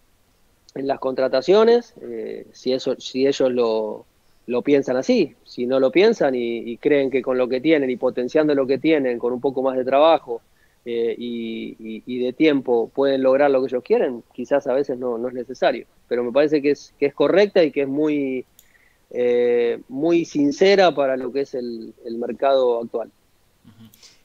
[0.77, 4.05] en las contrataciones, eh, si, eso, si ellos lo,
[4.45, 7.97] lo, piensan así, si no lo piensan y, creen que con lo que tienen y
[7.97, 10.41] potenciando lo que tienen, con un poco más de trabajo
[10.85, 15.27] eh, y, de tiempo pueden lograr lo que ellos quieren, quizás a veces no, no
[15.27, 15.85] es necesario.
[16.07, 18.45] Pero me parece que es, que es correcta y que es muy,
[19.11, 23.11] eh, muy sincera para lo que es el, el mercado actual.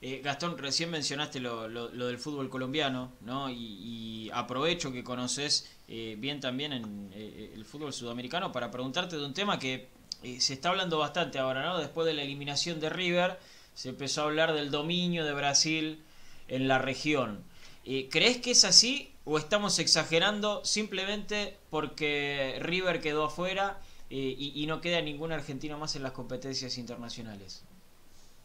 [0.03, 3.49] Gastón, recién mencionaste lo, del fútbol colombiano, ¿no?
[3.51, 9.25] Y, aprovecho que conoces eh, bien también en eh, el fútbol sudamericano para preguntarte de
[9.25, 9.89] un tema que
[10.23, 11.79] eh, se está hablando bastante ahora, ¿no?
[11.79, 13.39] Después de la eliminación de River,
[13.75, 16.03] se empezó a hablar del dominio de Brasil
[16.49, 17.45] en la región.
[17.85, 25.01] ¿Crees que es así o estamos exagerando simplemente porque River quedó afuera y, no queda
[25.01, 27.65] ningún argentino más en las competencias internacionales?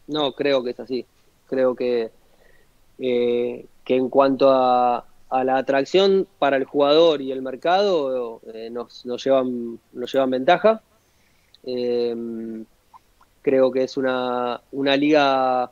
[0.08, 1.06] No, creo que es así.
[1.48, 2.10] Creo que,
[2.98, 9.04] que en cuanto a, a la atracción para el jugador y el mercado eh, nos,
[9.22, 10.82] llevan, nos llevan ventaja.
[11.64, 12.64] Em,
[13.42, 15.70] creo que es una, una liga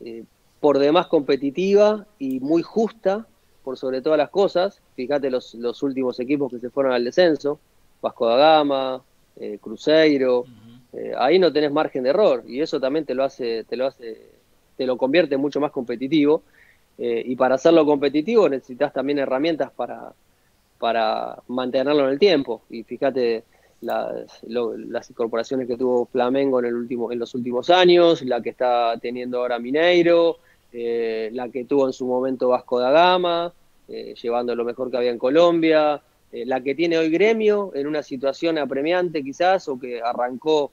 [0.00, 0.24] eh,
[0.60, 3.26] por demás competitiva y muy justa
[3.64, 4.80] por sobre todas las cosas.
[4.94, 7.58] Fíjate los, los últimos equipos que se fueron al descenso,
[8.00, 9.02] Vasco da Gama,
[9.36, 10.44] eh, Cruzeiro,
[11.18, 14.28] ahí no tenés margen de error y eso también te lo hace, te lo hace,
[14.76, 16.42] te lo convierte mucho más competitivo
[16.98, 20.12] eh, y para hacerlo competitivo necesitas también herramientas para,
[20.78, 22.62] para mantenerlo en el tiempo.
[22.70, 23.44] Y fíjate
[23.80, 28.50] las, las incorporaciones que tuvo Flamengo en, el último, en los últimos años, la que
[28.50, 30.38] está teniendo ahora Mineiro,
[30.72, 33.52] eh, la que tuvo en su momento Vasco da Gama,
[33.88, 36.00] eh, llevando lo mejor que había en Colombia,
[36.32, 40.72] la que tiene hoy Gremio en una situación apremiante quizás, o que arrancó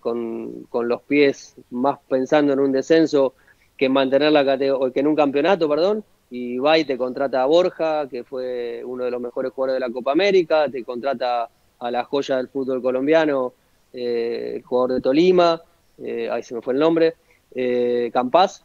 [0.00, 3.34] con, con los pies más pensando en un descenso
[3.76, 8.08] que mantener la que en un campeonato, perdón, y va y te contrata a Borja,
[8.08, 12.04] que fue uno de los mejores jugadores de la Copa América, te contrata a la
[12.04, 13.52] joya del fútbol colombiano,
[13.92, 15.60] eh, el jugador de Tolima,
[15.98, 17.16] eh, ahí se me fue el nombre,
[17.54, 18.64] eh, Campas.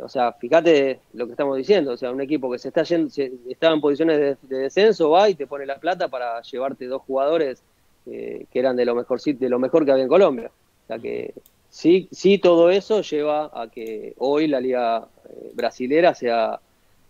[0.00, 3.10] o sea, fíjate lo que estamos diciendo, o sea, un equipo que se está yendo,
[3.48, 7.02] estaba en posiciones de, de, descenso, va y te pone la plata para llevarte dos
[7.02, 7.62] jugadores
[8.04, 10.50] que eran de lo mejor de lo mejor que había en Colombia.
[10.84, 11.32] O sea que
[11.72, 16.60] Sí, sí, todo eso lleva a que hoy la liga eh, brasilera sea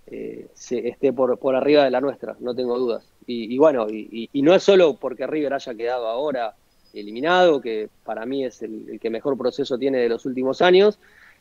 [0.07, 3.05] eh, se, esté por, por arriba de la nuestra, no tengo dudas.
[3.27, 6.55] Y, bueno, y, no es solo porque River haya quedado ahora
[6.95, 11.01] eliminado, que para mí es el, que mejor proceso tiene de los últimos años,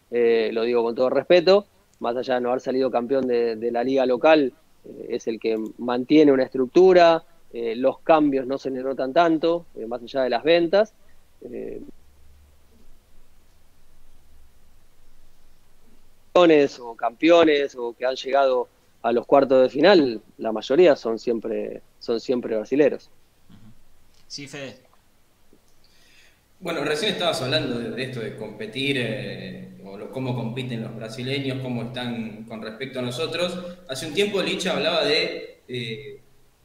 [0.10, 1.68] eh, lo digo con todo respeto,
[2.00, 4.52] más allá de no haber salido campeón de, la liga local,
[5.08, 7.24] es el que mantiene una estructura,
[7.54, 10.94] los cambios no se le notan tanto, más allá de las ventas
[16.34, 18.68] o campeones o que han llegado
[19.02, 23.10] a los cuartos de final, la mayoría son siempre, son siempre brasileros.
[24.28, 24.78] Sí, Fede.
[26.60, 31.84] Bueno, recién estabas hablando de, esto de competir, eh, o cómo compiten los brasileños, cómo
[31.84, 33.58] están con respecto a nosotros.
[33.90, 36.21] Hace un tiempo Licha hablaba de eh,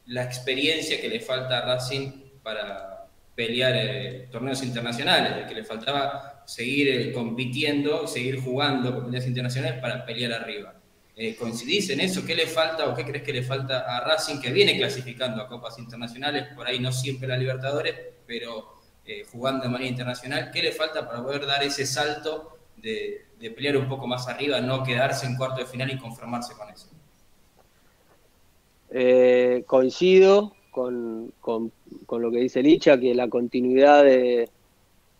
[0.07, 5.63] la experiencia que le falta a Racing para pelear eh, torneos internacionales, de que le
[5.63, 10.73] faltaba seguir eh, compitiendo, seguir jugando competencias internacionales para pelear arriba.
[11.19, 12.23] Eh, ¿Coincidís en eso?
[12.23, 15.47] ¿Qué le falta o qué crees que le falta a Racing que viene clasificando a
[15.47, 16.49] copas internacionales?
[16.55, 17.95] Por ahí no siempre la Libertadores,
[18.27, 20.51] pero eh, jugando de manera internacional.
[20.51, 24.83] ¿Qué le falta para poder dar ese salto de, pelear un poco más arriba, no
[24.83, 26.89] quedarse en cuarto de final y conformarse con eso?
[28.91, 31.33] Eh, coincido con,
[32.09, 34.49] lo que dice Licha, que la continuidad de,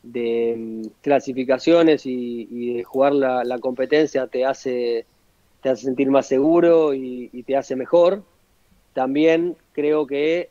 [0.03, 5.05] mm, clasificaciones y, de jugar la, competencia te hace,
[5.61, 8.23] te hace sentir más seguro y, y te hace mejor.
[8.93, 10.49] También creo que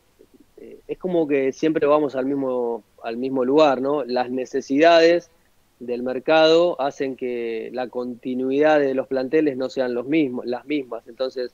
[0.56, 4.04] eh, es como que siempre vamos al mismo, al mismo lugar, ¿no?
[4.04, 5.30] Las necesidades
[5.80, 11.06] del mercado hacen que la continuidad de los planteles no sean los mismos, las mismas.
[11.06, 11.52] Entonces,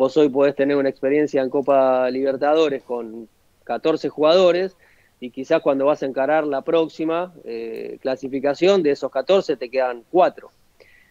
[0.00, 3.28] vos hoy podés tener una experiencia en Copa Libertadores con
[3.64, 4.74] 14 jugadores
[5.20, 10.02] y quizás cuando vas a encarar la próxima eh, clasificación, de esos 14 te quedan
[10.10, 10.50] 4.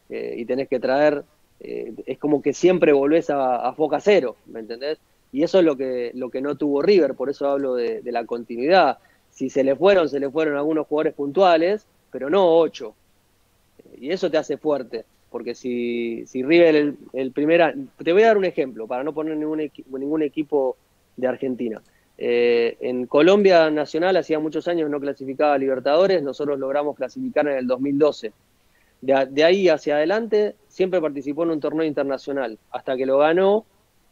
[0.10, 1.24] Eh, y tenés que traer,
[1.60, 4.98] es como que siempre volvés a, a foca cero, ¿me entendés?
[5.32, 8.26] Y eso es lo que, lo que no tuvo River, por eso hablo de, la
[8.26, 8.98] continuidad.
[9.30, 12.96] Si se le fueron, se le fueron algunos jugadores puntuales, pero no ocho.
[13.98, 18.28] Y eso te hace fuerte, porque si, si River el, el primer Te voy a
[18.28, 20.78] dar un ejemplo, para no poner ningún, ningún equipo
[21.18, 21.82] de Argentina.
[22.18, 27.58] Eh, en Colombia Nacional hacía muchos años no clasificaba a Libertadores, nosotros logramos clasificar en
[27.58, 28.34] el 2012.
[29.02, 33.66] De, de ahí hacia adelante siempre participó en un torneo internacional, hasta que lo ganó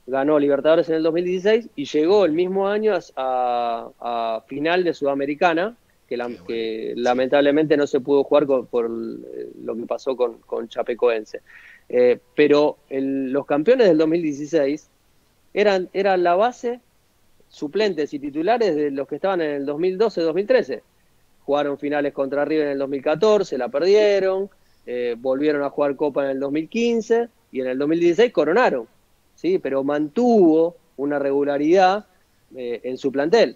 [0.07, 5.75] ganó Libertadores en el 2016 y llegó el mismo año a, final de Sudamericana,
[6.07, 11.41] que, lamentablemente no se pudo jugar por eh, lo que pasó con, con Chapecoense.
[11.89, 14.89] Eh, pero los campeones del 2016
[15.53, 16.79] eran, eran la base,
[17.49, 20.81] suplentes y titulares de los que estaban en el 2012-2013.
[21.43, 24.49] Jugaron finales contra River en el 2014, la perdieron,
[24.85, 28.87] eh, volvieron a jugar Copa en el 2015 y en el 2016 coronaron.
[29.37, 29.59] ¿sí?
[29.59, 32.05] pero mantuvo una regularidad
[32.55, 33.55] eh, en su plantel.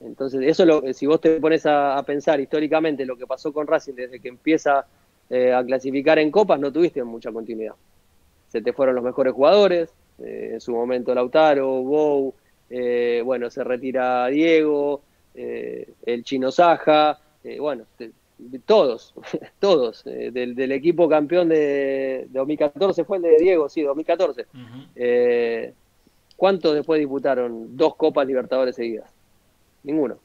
[0.00, 3.94] Entonces, eso lo, si vos te pones a, pensar históricamente lo que pasó con Racing
[3.94, 4.86] desde que empieza
[5.28, 7.74] eh, a clasificar en copas, no tuviste mucha continuidad.
[8.48, 12.34] Se te fueron los mejores jugadores, eh, en su momento Lautaro, Bou,
[13.24, 15.02] bueno, se retira Diego,
[15.34, 17.18] el Chino Saja,
[17.58, 17.84] bueno,
[18.64, 19.14] todos,
[19.58, 24.46] todos, eh, del, equipo campeón de, 2014 fue el de Diego, sí, 2014.
[24.96, 25.74] Eh,
[26.36, 29.12] ¿Cuántos después disputaron dos Copas Libertadores seguidas?
[29.82, 30.18] Ninguno.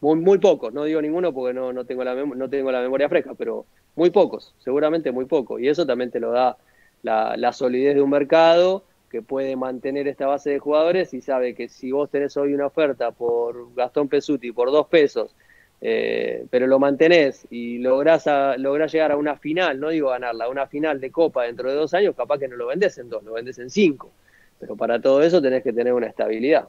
[0.00, 3.08] Muy, muy pocos, no digo ninguno porque no, no, tengo la no tengo la memoria
[3.08, 5.60] fresca, pero muy pocos, seguramente muy pocos.
[5.60, 6.56] Y eso también te lo da
[7.02, 11.54] la, la solidez de un mercado que puede mantener esta base de jugadores y sabe
[11.54, 15.34] que si vos tenés hoy una oferta por Gastón Pesuti por dos pesos
[15.80, 20.48] eh, pero lo mantenés y lográs, a, llegar a una final, no digo ganarla, a
[20.48, 23.22] una final de Copa dentro de dos años, capaz que no lo vendés en dos,
[23.22, 24.10] lo vendés en cinco.
[24.58, 26.68] Pero para todo eso tenés que tener una estabilidad.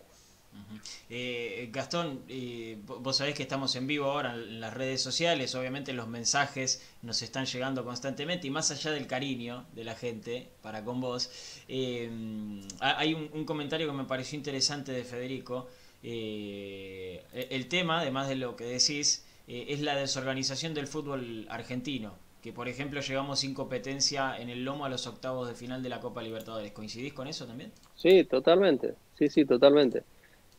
[1.09, 5.93] Eh, Gastón, eh, vos sabés que estamos en vivo ahora en las redes sociales, obviamente
[5.93, 10.83] los mensajes nos están llegando constantemente y más allá del cariño de la gente para
[10.83, 11.31] con vos,
[11.69, 15.67] hay un, comentario que me pareció interesante de Federico
[16.03, 22.13] eh, el tema, además de lo que decís, eh, es la desorganización del fútbol argentino.
[22.41, 25.89] Que por ejemplo llegamos sin competencia en el lomo a los octavos de final de
[25.89, 26.71] la Copa Libertadores.
[26.71, 27.71] ¿Coincidís con eso también?
[27.95, 28.93] Sí, totalmente.
[29.17, 30.03] Sí, sí, totalmente.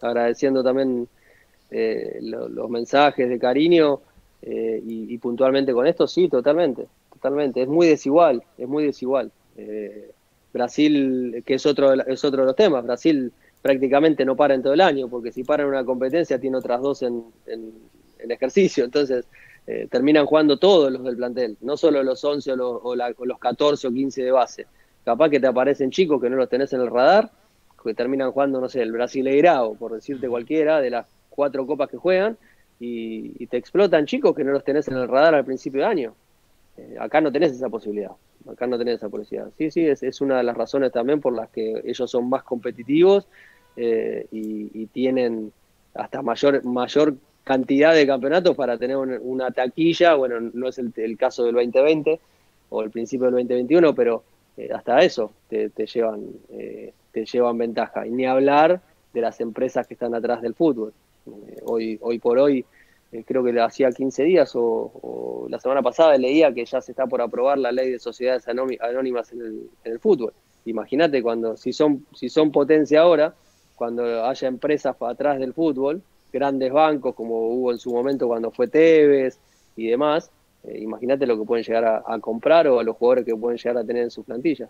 [0.01, 1.09] Agradeciendo también
[1.71, 4.01] eh, los mensajes de cariño
[4.43, 6.87] eh, y, puntualmente con esto, sí, totalmente.
[7.13, 7.63] Totalmente.
[7.63, 9.33] Es muy desigual, es muy desigual.
[10.53, 13.33] Brasil, que es otro, es otro de los temas, Brasil
[13.63, 16.81] prácticamente no para en todo el año, porque si para en una competencia tiene otras
[16.81, 17.25] dos en,
[18.19, 19.27] ejercicio, entonces
[19.67, 23.93] eh, terminan jugando todos los del plantel, no solo los 11 o los, 14 o
[23.93, 24.67] 15 de base.
[25.05, 27.31] Capaz que te aparecen chicos que no los tenés en el radar,
[27.89, 31.97] que terminan jugando, no sé, el Brasileirao, por decirte cualquiera, de las cuatro copas que
[31.97, 32.37] juegan,
[32.81, 36.15] y, te explotan chicos que no los tenés en el radar al principio de año.
[36.77, 38.13] Eh, acá no tenés esa posibilidad.
[38.49, 39.51] Acá no tenés esa posibilidad.
[39.59, 42.45] Sí, sí, es, es, una de las razones también por las que ellos son más
[42.45, 43.27] competitivos
[43.77, 45.53] eh, y, tienen
[45.95, 47.15] hasta mayor, mayor
[47.45, 50.15] cantidad de campeonatos para tener una, taquilla.
[50.15, 52.21] Bueno, no es el, caso del 2020
[52.71, 54.23] o el principio del 2021, pero
[54.57, 56.27] eh, hasta eso te, llevan,
[57.23, 58.07] eh, llevan ventaja.
[58.07, 58.81] Y ni hablar
[59.13, 60.93] de las empresas que están atrás del fútbol.
[61.65, 62.65] hoy, hoy por hoy,
[63.27, 67.23] creo que hacía 15 días o, la semana pasada leía que ya se está por
[67.23, 70.33] aprobar la ley de sociedades anónimas en el, en el fútbol.
[70.65, 73.35] Imagínate cuando, si son, si son potencia ahora,
[73.75, 76.03] cuando haya empresas atrás del fútbol,
[76.33, 79.39] grandes bancos como hubo en su momento cuando fue Tevez
[79.77, 80.31] y demás,
[80.65, 83.79] eh, imagínate lo que pueden llegar a, comprar o a los jugadores que pueden llegar
[83.79, 84.69] a tener en sus plantillas.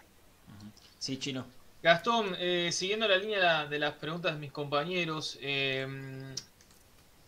[0.99, 1.45] Sí, chino.
[1.81, 5.87] Gastón, eh, siguiendo la línea de las preguntas de mis compañeros, eh,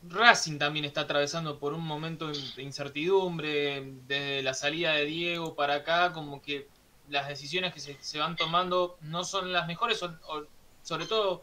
[0.09, 5.75] Racing también está atravesando por un momento de incertidumbre, desde la salida de Diego para
[5.75, 6.67] acá, como que
[7.11, 10.01] las decisiones que se, van tomando no son las mejores,
[10.83, 11.43] sobre todo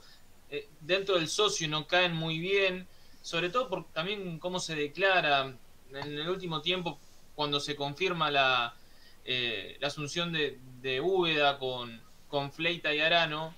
[0.50, 2.88] eh, dentro del socio no caen muy bien,
[3.22, 5.56] sobre todo por también cómo se declara
[5.94, 7.00] en el último tiempo
[7.36, 8.76] cuando se confirma la,
[9.24, 13.54] eh, la asunción de, de Úbeda con, con Fleita y Arano.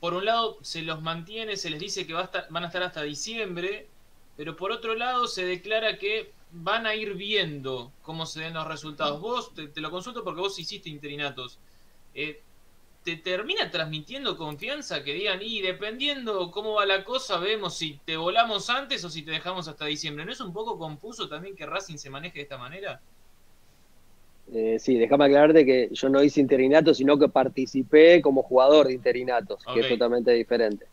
[0.00, 2.82] Por un lado se los mantiene, se les dice que va a van a estar
[2.82, 3.88] hasta diciembre,
[4.36, 8.66] pero por otro lado se declara que van a ir viendo cómo se den los
[8.66, 9.20] resultados.
[9.20, 11.58] Vos, te, lo consulto porque vos hiciste interinatos.
[12.14, 12.42] Eh,
[13.04, 18.16] ¿Te termina transmitiendo confianza que digan, y dependiendo cómo va la cosa, vemos si te
[18.16, 20.24] volamos antes o si te dejamos hasta diciembre?
[20.24, 23.00] ¿No es un poco confuso también que Racing se maneje de esta manera?
[24.52, 28.94] Eh, sí, déjame aclararte que yo no hice interinatos, sino que participé como jugador de
[28.94, 30.86] interinatos, que es totalmente diferente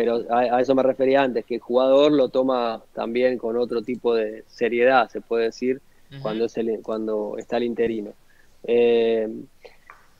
[0.00, 4.14] pero a, eso me refería antes, que el jugador lo toma también con otro tipo
[4.14, 5.82] de seriedad, se puede decir,
[6.22, 8.12] cuando, es el, cuando está el interino.
[8.64, 9.28] Eh,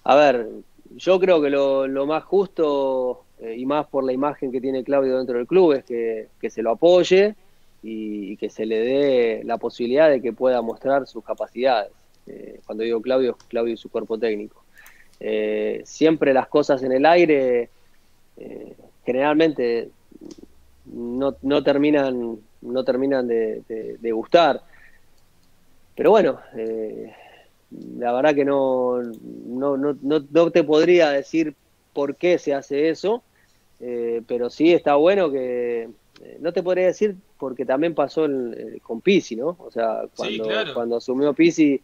[0.05, 0.49] a ver,
[0.97, 5.17] yo creo que lo, más justo eh, y más por la imagen que tiene Claudio
[5.17, 7.35] dentro del club es que, se lo apoye
[7.83, 11.93] y, que se le dé la posibilidad de que pueda mostrar sus capacidades.
[12.31, 14.65] Eh, cuando digo Claudio, Claudio y su cuerpo técnico.
[15.85, 17.69] siempre las cosas en el aire
[19.05, 19.91] generalmente
[20.87, 24.63] no, no terminan, no terminan de, gustar.
[25.97, 27.13] Pero bueno, eh,
[27.99, 31.55] la verdad que no, no, no, no, te podría decir
[31.93, 33.23] por qué se hace eso,
[33.81, 35.89] eh, pero sí está bueno que,
[36.23, 38.27] eh, no te podría decir porque también pasó
[38.83, 39.57] con Pisi, ¿no?
[39.59, 41.81] O sea, cuando, cuando asumió Pisi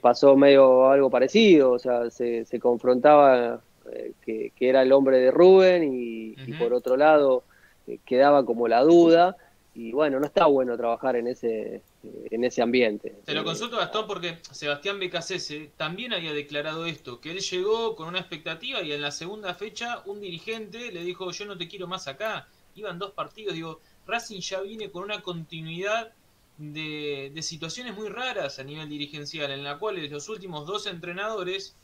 [0.00, 3.60] pasó medio algo parecido, o sea, se, se confrontaba
[3.92, 7.44] eh, que, era el hombre de Rubén y, por otro lado
[7.86, 9.36] eh, quedaba como la duda
[9.74, 11.82] y bueno, no está bueno trabajar en ese, eh,
[12.30, 13.16] en ese ambiente.
[13.24, 18.08] Te lo consulto Gastón porque Sebastián Becasese también había declarado esto, que él llegó con
[18.08, 21.86] una expectativa y en la segunda fecha un dirigente le dijo yo no te quiero
[21.86, 26.12] más acá, iban dos partidos, digo, Racing ya viene con una continuidad
[26.60, 31.74] de, de situaciones muy raras a nivel dirigencial, en la cual los últimos dos entrenadores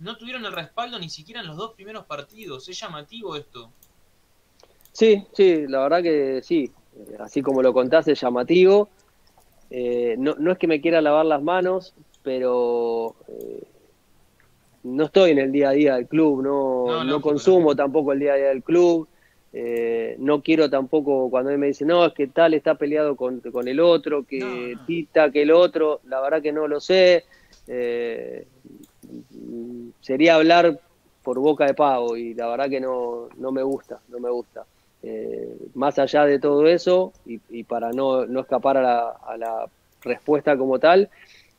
[0.00, 2.68] no tuvieron el respaldo ni siquiera en los dos primeros partidos.
[2.68, 3.70] Es llamativo esto.
[4.92, 6.70] Sí, sí, la verdad que sí.
[7.20, 8.88] Así como lo contás, es llamativo.
[9.70, 13.62] Eh, no, no, es que me quiera lavar las manos, pero eh,
[14.82, 18.34] no estoy en el día a día del club, no, no, consumo tampoco el día
[18.34, 19.08] a día del club.
[20.18, 23.68] No quiero tampoco cuando él me dice, no, es que tal está peleado con, con
[23.68, 27.24] el otro, que Tita, que el otro, la verdad que no lo sé.
[27.66, 28.46] Eh,
[30.00, 30.80] sería hablar
[31.22, 34.64] por boca de pavo y la verdad que no, no me gusta, no me gusta.
[35.02, 39.66] Eh, más allá de todo eso, y, para no, no escapar a la, a la,
[40.04, 41.08] respuesta como tal,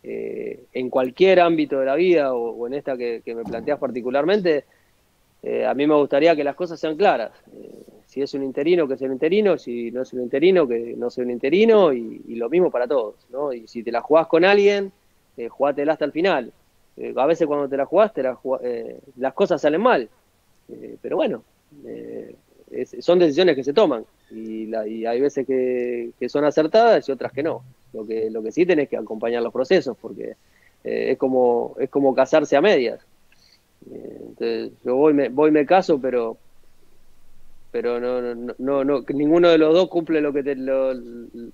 [0.03, 4.65] eh, en cualquier ámbito de la vida o, en esta que, me planteas particularmente,
[5.43, 7.31] eh, a mí me gustaría que las cosas sean claras.
[8.07, 11.09] si es un interino, que sea un interino, si no es un interino, que no
[11.09, 13.15] sea un interino, y, y lo mismo para todos.
[13.29, 13.53] ¿no?
[13.53, 14.91] Y si te la jugás con alguien,
[15.49, 16.51] jugátela hasta el final.
[16.97, 18.23] Eh, a veces cuando te la jugaste
[18.63, 20.09] eh, las cosas salen mal.
[20.69, 21.43] Eh, pero bueno,
[22.99, 24.05] son decisiones que se toman.
[24.31, 27.63] Y, hay veces que, son acertadas y otras que no.
[27.93, 30.35] Lo que, lo que sí tenés que acompañar los procesos, porque
[30.83, 32.99] es, como, es como casarse a medias.
[33.91, 36.37] Entonces, yo voy me, voy me caso, pero
[37.71, 38.21] pero no,
[38.57, 40.93] no, no, ninguno de los dos cumple lo que, lo,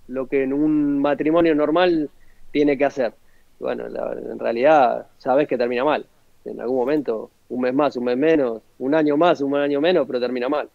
[0.08, 2.12] lo que en un matrimonio normal
[2.52, 3.14] tiene que hacer
[3.62, 6.06] bueno, en realidad sabes que termina mal.
[6.44, 10.08] En algún momento, un mes más, un mes menos, un año más, un año menos,
[10.08, 10.68] pero termina mal.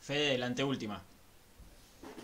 [0.00, 1.02] Fede, la anteúltima.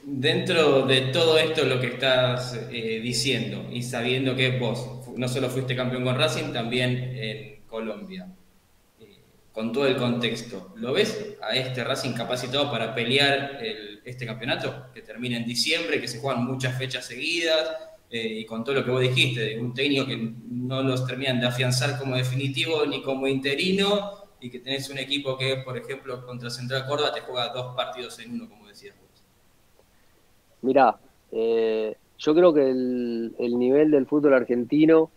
[0.02, 5.48] Dentro de todo esto lo que estás eh, diciendo y sabiendo que vos no solo
[5.48, 8.28] fuiste campeón con Racing, también en Colombia,
[9.00, 9.18] eh,
[9.52, 13.58] con todo el contexto, ¿lo ves a este Racing capacitado para pelear
[14.04, 17.76] este campeonato que termina en diciembre, que se juegan muchas fechas seguidas?
[18.10, 21.40] Eh, y con todo lo que vos dijiste, de un técnico que no los terminan
[21.40, 26.24] de afianzar como definitivo ni como interino, y que tenés un equipo que, por ejemplo,
[26.24, 29.24] contra Central Córdoba te juega dos partidos en uno, como decías vos.
[30.62, 30.96] Mirá,
[31.32, 35.10] eh, yo creo que el, nivel del fútbol argentino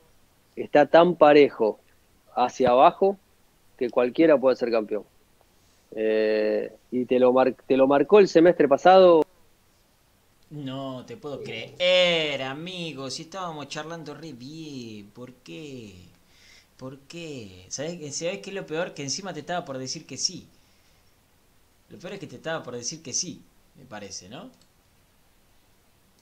[0.56, 1.80] está tan parejo
[2.38, 3.18] hacia abajo
[3.78, 5.04] que cualquiera puede ser campeón.
[5.92, 7.34] Eh, y te lo,
[7.66, 9.24] te lo marcó el semestre pasado
[10.50, 13.10] no te puedo creer, amigo.
[13.10, 15.94] Si estábamos charlando re bien, ¿por qué?
[16.78, 17.66] ¿Por qué?
[17.70, 18.94] ¿Sabes, qué es lo peor?
[18.94, 20.48] Que encima te estaba por decir que sí.
[21.90, 23.42] Lo peor es que te estaba por decir que sí,
[23.76, 24.50] me parece, ¿no?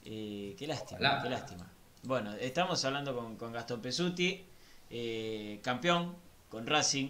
[0.04, 1.70] Eh, qué lástima, qué lástima.
[2.02, 4.44] Bueno, estamos hablando con, Gastón Pesuti,
[4.90, 6.14] eh, campeón
[6.48, 7.08] con Racing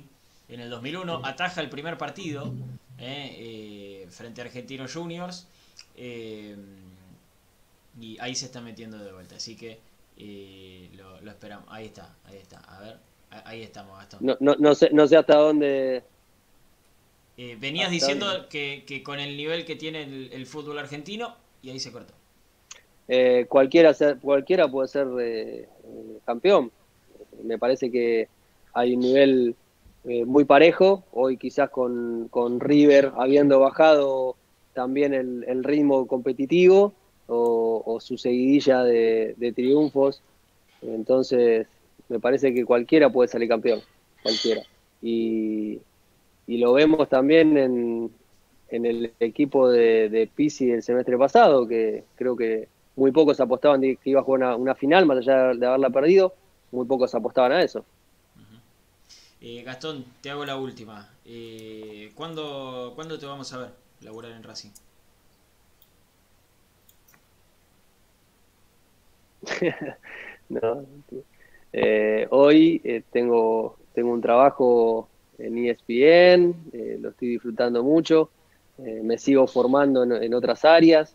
[0.48, 2.52] en el 2001, ataja el primer partido
[2.98, 5.48] eh, frente a Argentinos Juniors
[7.98, 9.80] y ahí se está metiendo de vuelta, así que
[10.96, 11.66] lo, lo, esperamos.
[11.68, 12.58] Ahí está, ahí está.
[12.60, 12.98] A ver,
[13.30, 14.20] ahí estamos, Gastón.
[14.22, 16.02] No, no, no, sé, no sé hasta dónde
[17.38, 21.78] eh, venías diciendo que, que, con el nivel que tiene el, fútbol argentino, y ahí
[21.78, 22.14] se cortó.
[23.08, 25.68] Eh, cualquiera, cualquiera puede ser eh,
[26.24, 26.72] campeón.
[27.42, 28.28] Me parece que
[28.72, 29.56] hay un nivel
[30.26, 31.04] muy parejo.
[31.12, 34.36] Hoy quizás con, con, River habiendo bajado
[34.74, 36.92] también el, ritmo competitivo
[37.26, 40.22] o, su seguidilla de, triunfos.
[40.82, 41.66] Entonces,
[42.08, 43.80] me parece que cualquiera puede salir campeón.
[44.22, 44.62] Cualquiera.
[45.02, 45.80] Y,
[46.46, 48.10] y lo vemos también en,
[48.68, 53.80] en el equipo de, de Pisi el semestre pasado, que creo que muy pocos apostaban
[53.80, 56.34] que iba a jugar una, final, más allá de haberla perdido,
[56.70, 57.84] muy pocos apostaban a eso.
[59.40, 61.08] Eh, Gastón, te hago la última.
[61.24, 64.70] Eh, ¿cuándo, te vamos a ver laburar en Racing?
[70.48, 70.86] no,
[71.72, 75.08] eh, hoy eh, tengo, tengo un trabajo
[75.38, 78.30] en ESPN, eh, lo estoy disfrutando mucho,
[78.78, 81.14] eh, me sigo formando en, otras áreas,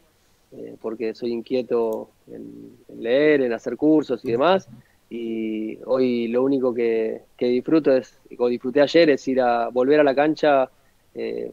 [0.52, 4.68] eh, porque soy inquieto en, leer, en hacer cursos y demás,
[5.12, 10.04] y hoy lo único que, disfruto es, o disfruté ayer, es ir a volver a
[10.04, 10.70] la cancha,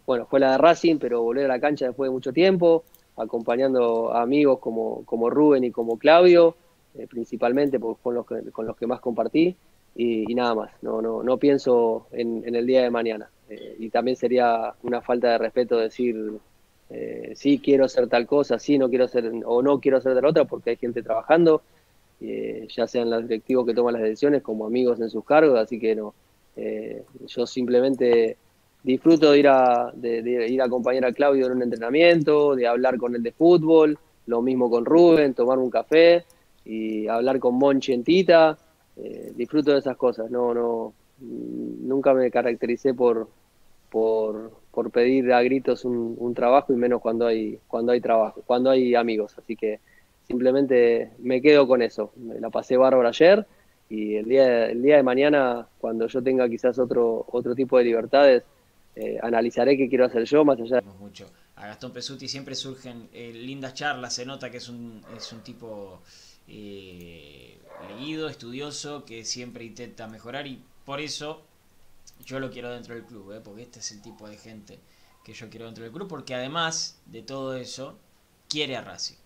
[0.06, 2.84] bueno, fue la de Racing, pero volver a la cancha después de mucho tiempo,
[3.16, 6.54] acompañando a amigos como, como Rubén y como Claudio,
[7.10, 9.56] principalmente porque con los, con los que más compartí,
[9.98, 10.70] y, nada más.
[10.80, 13.28] No, no, no pienso en, el día de mañana.
[13.50, 16.38] Eh, y también sería una falta de respeto decir,
[16.90, 20.26] eh, sí quiero hacer tal cosa, sí no quiero hacer, o no quiero hacer tal
[20.26, 21.62] otra, porque hay gente trabajando,
[22.20, 25.78] eh, ya sean los directivos que toman las decisiones como amigos en sus cargos, así
[25.78, 26.14] que no.
[27.26, 28.36] yo simplemente
[28.82, 32.96] disfruto de ir, a, de, ir a acompañar a Claudio en un entrenamiento, de hablar
[32.96, 36.24] con él de fútbol, lo mismo con Rubén, tomar un café
[36.64, 38.58] y hablar con Monchi en Tita
[39.00, 43.28] eh, disfruto de esas cosas, no, no, nunca me caractericé por,
[43.90, 44.50] por,
[44.92, 49.36] pedir a gritos un, trabajo y menos cuando hay, cuando hay trabajo, cuando hay amigos,
[49.38, 49.78] así que
[50.28, 53.46] simplemente me quedo con eso, me la pasé bárbaro ayer
[53.88, 57.84] y el día, el día de mañana, cuando yo tenga quizás otro, otro tipo de
[57.84, 58.44] libertades,
[58.94, 60.82] eh, analizaré qué quiero hacer yo más allá.
[60.98, 61.30] Mucho.
[61.56, 65.40] A Gastón Pesuti siempre surgen eh, lindas charlas, se nota que es un, es un
[65.40, 66.02] tipo
[66.46, 67.56] eh,
[67.88, 71.42] leído, estudioso, que siempre intenta mejorar y por eso
[72.24, 74.78] yo lo quiero dentro del club, porque este es el tipo de gente
[75.24, 77.98] que yo quiero dentro del club, porque además de todo eso,
[78.48, 79.16] quiere a Racing.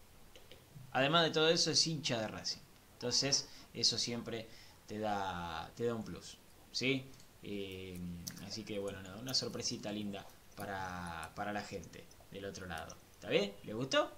[0.92, 2.60] Además de todo eso, es hincha de Racing.
[2.94, 4.48] Entonces, eso siempre
[4.86, 6.38] te da, te da un plus.
[6.72, 7.04] ¿sí?
[7.42, 7.98] Eh,
[8.46, 10.26] así que bueno, una sorpresita linda
[10.56, 12.96] para, para la gente del otro lado.
[13.12, 13.54] ¿Está bien?
[13.64, 14.10] ¿Le gustó?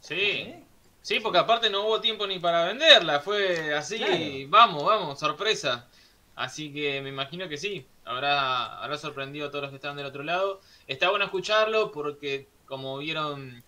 [0.00, 0.54] Sí.
[1.02, 5.88] Sí, porque aparte no hubo tiempo ni para venderla, fue así, vamos, vamos, sorpresa.
[6.36, 10.06] Así que me imagino que sí, habrá, habrá sorprendido a todos los que están del
[10.06, 10.60] otro lado.
[10.86, 13.64] Está bueno escucharlo porque como vieron,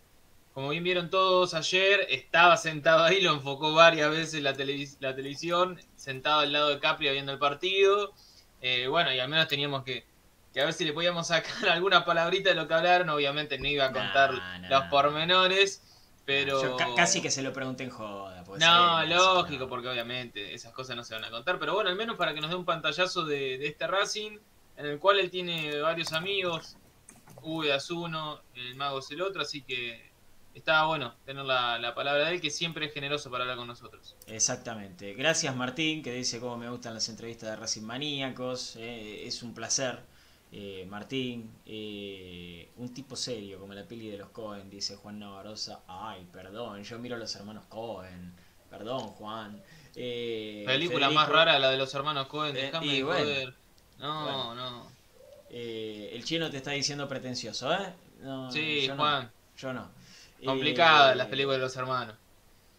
[0.55, 4.51] como bien vieron todos ayer, estaba sentado ahí, lo enfocó varias veces la,
[5.01, 8.13] la televisión, sentado al lado de Capri viendo el partido.
[8.61, 10.05] Eh, bueno, y al menos teníamos que,
[10.53, 13.09] que a ver si le podíamos sacar alguna palabrita de lo que hablaron.
[13.09, 14.33] Obviamente no iba a contar
[14.69, 15.83] los pormenores.
[16.25, 16.77] Pero...
[16.95, 18.45] casi que se lo pregunten joda.
[18.59, 21.59] No, lógico, porque obviamente esas cosas no se van a contar.
[21.59, 24.39] Pero bueno, al menos para que nos dé un pantallazo de, este Racing,
[24.77, 26.77] en el cual él tiene varios amigos.
[27.43, 30.12] Uy, Azuno, el Mago es el otro, así que
[30.55, 34.17] estaba bueno tener la, palabra de él, que siempre es generoso para hablar con nosotros.
[34.27, 35.15] Exactamente.
[35.15, 38.77] Gracias Martín, que dice cómo me gustan las entrevistas de Racing Maníacos.
[38.77, 40.01] Eh, es un placer
[40.55, 45.81] eh, Martín, eh, un tipo serio, como la peli de los Cohen, dice Juan Navarroza.
[45.89, 48.35] Ay, perdón, yo miro a los hermanos Cohen.
[48.69, 49.63] Perdón, Juan.
[49.97, 53.03] Eh, Película más rara la de los hermanos Cohen, déjame
[53.99, 54.87] No, no.
[55.49, 57.95] el chino te está diciendo pretencioso, ¿eh?
[58.51, 59.31] sí, Juan.
[59.57, 59.89] yo no.
[60.45, 62.16] Complicada las películas de los hermanos.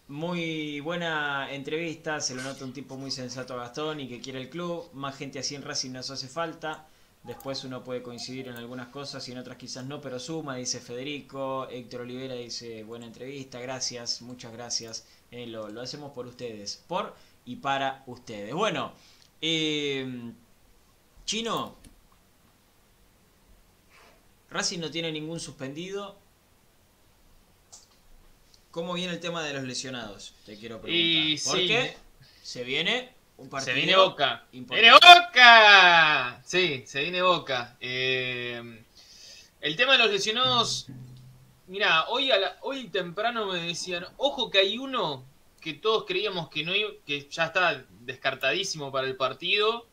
[0.10, 4.42] Muy buena entrevista, se lo nota un tipo muy sensato a Gastón y que quiere
[4.42, 4.90] el club.
[4.94, 6.88] Más gente así en Racing nos hace falta.
[7.24, 10.82] Después uno puede coincidir en algunas cosas y en otras quizás no, pero suma, dice
[10.82, 11.70] Federico.
[11.70, 15.08] Héctor Olivera dice, buena entrevista, gracias, muchas gracias.
[15.32, 18.54] Eh, lo, hacemos por ustedes, por y para ustedes.
[18.54, 18.94] Bueno,
[19.42, 20.34] Eh,
[21.26, 21.76] Chino,
[24.50, 26.23] Racing no tiene ningún suspendido.
[28.74, 30.34] ¿Cómo viene el tema de los lesionados?
[30.48, 31.06] Te quiero preguntar.
[31.06, 31.96] Y Porque
[32.42, 33.72] se viene un partido.
[33.76, 34.48] Se viene Boca.
[34.52, 34.82] importante.
[34.82, 36.42] ¡Viene Boca!
[36.44, 37.78] Sí, se viene Boca.
[37.80, 38.84] Eh,
[39.62, 40.88] el tema de los lesionados.
[41.68, 45.24] Mira, hoy, a la- hoy temprano me decían, ojo que hay uno
[45.62, 49.86] que todos creíamos que no iba- que ya está descartadísimo para el partido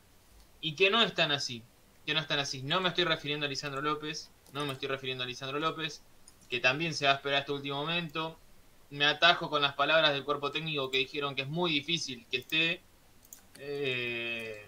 [0.62, 1.62] y que no están así.
[2.06, 2.62] Que no están así.
[2.62, 4.30] No me estoy refiriendo a Lisandro López.
[4.54, 6.02] No me estoy refiriendo a Lisandro López.
[6.48, 8.38] Que también se va a esperar este último momento.
[8.90, 12.38] Me atajo con las palabras del cuerpo técnico que dijeron que es muy difícil que
[12.38, 12.82] esté.
[13.58, 14.66] eh,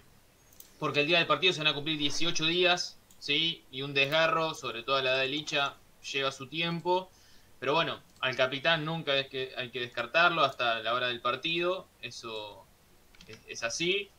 [0.79, 3.63] porque el día del partido se van a cumplir 18 días, ¿sí?
[3.71, 5.75] Y un desgarro, sobre todo a la edad de Licha,
[6.11, 7.09] lleva su tiempo.
[7.59, 11.87] Pero bueno, al capitán nunca es que hay que descartarlo hasta la hora del partido.
[12.01, 12.65] Eso
[13.47, 14.09] es, así.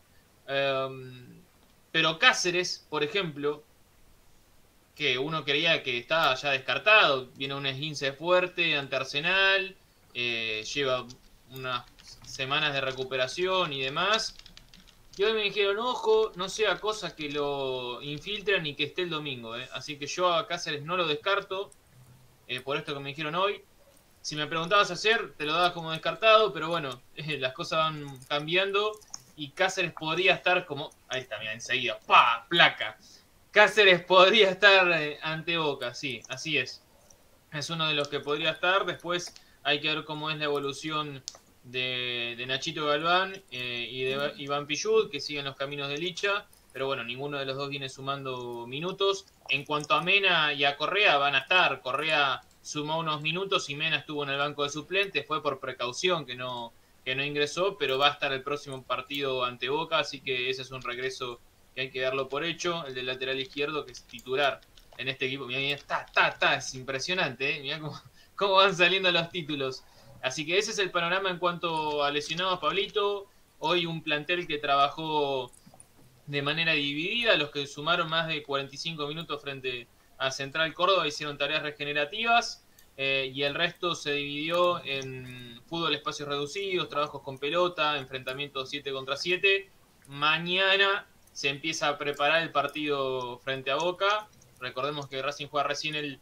[0.46, 1.42] Em,
[1.92, 3.62] pero Cáceres, por ejemplo,
[4.94, 9.76] que uno creía que estaba ya descartado, viene un esguince fuerte ante Arsenal,
[10.14, 11.06] eh, lleva
[11.50, 11.84] unas
[12.24, 14.36] semanas de recuperación y demás.
[15.16, 19.10] Y hoy me dijeron, ojo, no sea cosa que lo infiltren y que esté el
[19.10, 19.56] domingo.
[19.56, 19.68] ¿eh?
[19.72, 21.70] Así que yo a Cáceres no lo descarto,
[22.48, 23.62] eh, por esto que me dijeron hoy.
[24.22, 28.92] Si me preguntabas ayer, te lo dabas como descartado, pero bueno, las cosas van cambiando
[29.36, 30.90] y Cáceres podría estar como...
[31.08, 31.98] Ahí está, mira, enseguida.
[32.06, 32.46] ¡Pa!
[32.48, 32.98] Placa.
[33.52, 36.82] Cáceres podría estar eh, ante Boca, sí, así es.
[37.52, 38.84] Es uno de los que podría estar.
[38.84, 39.32] Después
[39.64, 41.22] hay que ver cómo es la evolución
[41.64, 46.46] de, de Nachito Galván eh, y de Iván Pillud, que siguen los caminos de Licha.
[46.72, 49.26] Pero bueno, ninguno de los dos viene sumando minutos.
[49.48, 51.80] En cuanto a Mena y a Correa, van a estar.
[51.80, 55.26] Correa sumó unos minutos y Mena estuvo en el banco de suplentes.
[55.26, 56.72] Fue por precaución que no,
[57.04, 59.98] que no ingresó, pero va a estar el próximo partido ante Boca.
[59.98, 61.40] Así que ese es un regreso
[61.74, 62.84] que hay que darlo por hecho.
[62.86, 64.60] El del lateral izquierdo, que es titular
[64.98, 65.46] en este equipo.
[65.46, 66.56] Mira, mira, está, está, está.
[66.56, 67.60] Es impresionante, ¿eh?
[67.60, 67.98] Mira cómo,
[68.36, 69.84] cómo van saliendo los títulos.
[70.22, 73.26] Así que ese es el panorama en cuanto a lesionados, Pablito.
[73.58, 75.52] Hoy un plantel que trabajó
[76.26, 77.36] de manera dividida.
[77.36, 79.86] Los que sumaron más de 45 minutos frente
[80.18, 82.64] a Central Córdoba hicieron tareas regenerativas.
[82.96, 88.92] Eh, y el resto se dividió en fútbol espacios reducidos, trabajos con pelota, enfrentamientos 7
[88.92, 89.68] contra 7.
[90.06, 94.28] Mañana se empieza a preparar el partido frente a Boca.
[94.60, 96.20] Recordemos que Racing juega recién el,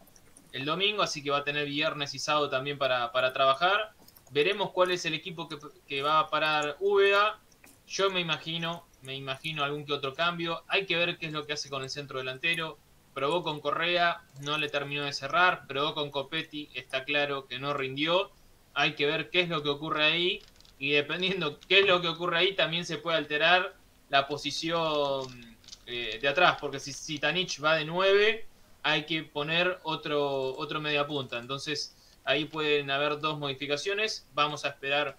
[0.53, 3.93] el domingo, así que va a tener viernes y sábado también para, para trabajar.
[4.31, 7.41] Veremos cuál es el equipo que, que, va a parar Úbeda.
[7.87, 10.63] Yo me imagino, me imagino algún que otro cambio.
[10.69, 12.79] Hay que ver qué es lo que hace con el centro delantero.
[13.15, 15.67] Probó con Correa, no le terminó de cerrar.
[15.67, 18.31] Probó con Copetti, está claro que no rindió.
[18.75, 20.43] Hay que ver qué es lo que ocurre ahí.
[20.79, 23.77] Y dependiendo qué es lo que ocurre ahí, también se puede alterar
[24.09, 26.57] la posición eh, de atrás.
[26.61, 28.47] Porque si, si Tanich va de 9,
[28.83, 31.39] hay que poner otro, otro media punta.
[31.39, 34.27] Entonces ahí pueden haber dos modificaciones.
[34.35, 35.17] Vamos a esperar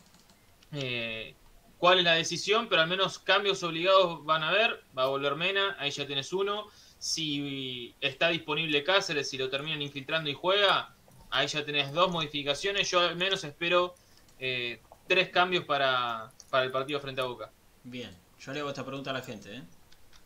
[0.72, 1.36] eh,
[1.78, 4.84] cuál es la decisión, pero al menos cambios obligados van a haber.
[4.98, 6.68] Va a volver Mena, ahí ya tienes uno.
[7.00, 10.96] Si está disponible Cáceres, si lo terminan infiltrando y juega,
[11.30, 12.90] ahí ya tenés dos modificaciones.
[12.90, 13.96] Yo al menos espero
[14.40, 17.52] eh, tres cambios para, para el partido frente a Boca.
[17.84, 19.54] Bien, yo le hago esta pregunta a la gente.
[19.54, 19.64] ¿eh?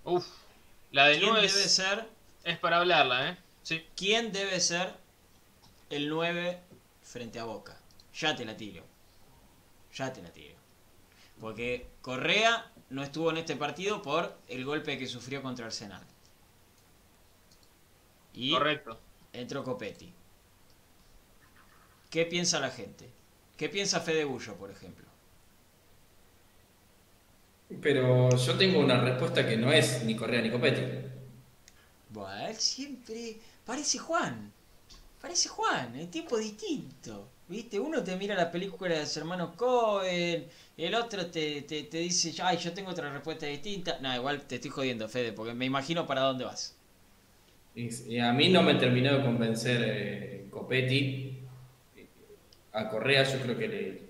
[0.03, 0.27] Uf,
[0.91, 2.07] la de ¿Quién 9 debe es, ser
[2.47, 3.37] es para hablarla, ¿eh?
[3.61, 3.85] Sí.
[3.95, 4.93] ¿Quién debe ser
[5.89, 6.59] el 9
[7.03, 7.77] frente a Boca?
[8.13, 8.83] Ya te la tiro.
[9.93, 10.55] Ya te la tiro.
[11.39, 16.03] Porque Correa no estuvo en este partido por el golpe que sufrió contra Arsenal.
[18.33, 18.99] Y Correcto.
[19.33, 20.13] entró Copetti.
[22.09, 23.11] ¿Qué piensa la gente?
[23.57, 25.05] ¿Qué piensa Fede Bullo, por ejemplo?
[27.81, 31.06] Pero yo tengo una respuesta que no es ni Correa ni Copetti.
[32.09, 34.51] Bueno, él siempre parece Juan.
[35.21, 37.29] Parece Juan, es tipo distinto.
[37.47, 37.79] ¿Viste?
[37.79, 42.33] Uno te mira la película de los hermanos Cohen, el otro te, te, te dice,
[42.43, 43.99] ay, yo tengo otra respuesta distinta.
[44.01, 46.75] No, igual te estoy jodiendo, Fede, porque me imagino para dónde vas.
[47.73, 51.39] Y, a mí no me terminó de convencer eh, Copetti.
[52.73, 54.01] A Correa yo creo que le,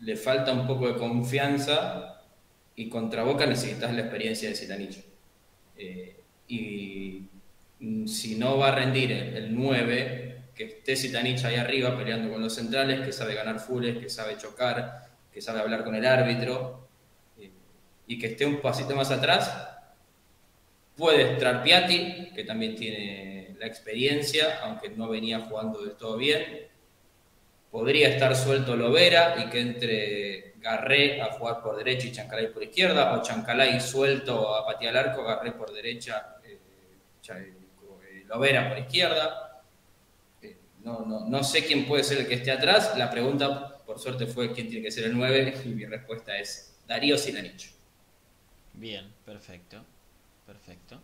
[0.00, 2.22] le falta un poco de confianza
[2.76, 5.04] y contra Boca necesitas la experiencia de Zitanich.
[5.76, 6.17] Eh,
[6.48, 7.28] y
[7.78, 10.28] mm, si no va a rendir el, el 9,
[10.58, 14.36] que esté Zitanich ahí arriba peleando con los centrales, que sabe ganar fules, que sabe
[14.36, 16.88] chocar, que sabe hablar con el árbitro,
[17.38, 17.50] eh,
[18.08, 19.68] y que esté un pasito más atrás,
[20.96, 26.66] puede estar Piatti, que también tiene la experiencia, aunque no venía jugando del todo bien.
[27.70, 32.64] Podría estar suelto Lovera y que entre Garré a jugar por derecha y Chancalay por
[32.64, 36.37] izquierda, o Chancalay suelto a patear al arco, Garré por derecha,
[38.26, 39.62] Lovera por izquierda.
[40.84, 42.96] no, no, no sé quién puede ser el que esté atrás.
[42.96, 46.78] La pregunta, por suerte, fue quién tiene que ser el 9 y mi respuesta es
[46.86, 47.72] Darío Silanich.
[48.74, 49.84] Bien, perfecto.
[50.46, 51.00] Perfecto.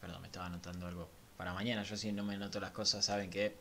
[0.00, 1.82] perdón, me estaba anotando algo para mañana.
[1.82, 3.54] Yo si no me noto las cosas, saben que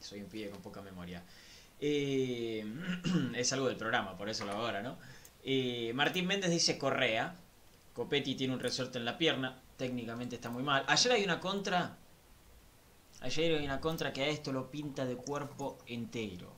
[0.00, 1.22] soy un pibe con poca memoria.
[1.80, 2.64] Eh,
[3.34, 4.98] es algo del programa, por eso lo hago ahora, ¿no?
[5.44, 7.36] Eh, Martín Méndez dice Correa.
[7.94, 9.60] Copetti tiene un resorte en la pierna.
[9.80, 10.84] Técnicamente está muy mal.
[10.88, 11.96] Ayer hay una contra.
[13.22, 16.52] Ayer hay una contra que a esto lo pinta de cuerpo entero.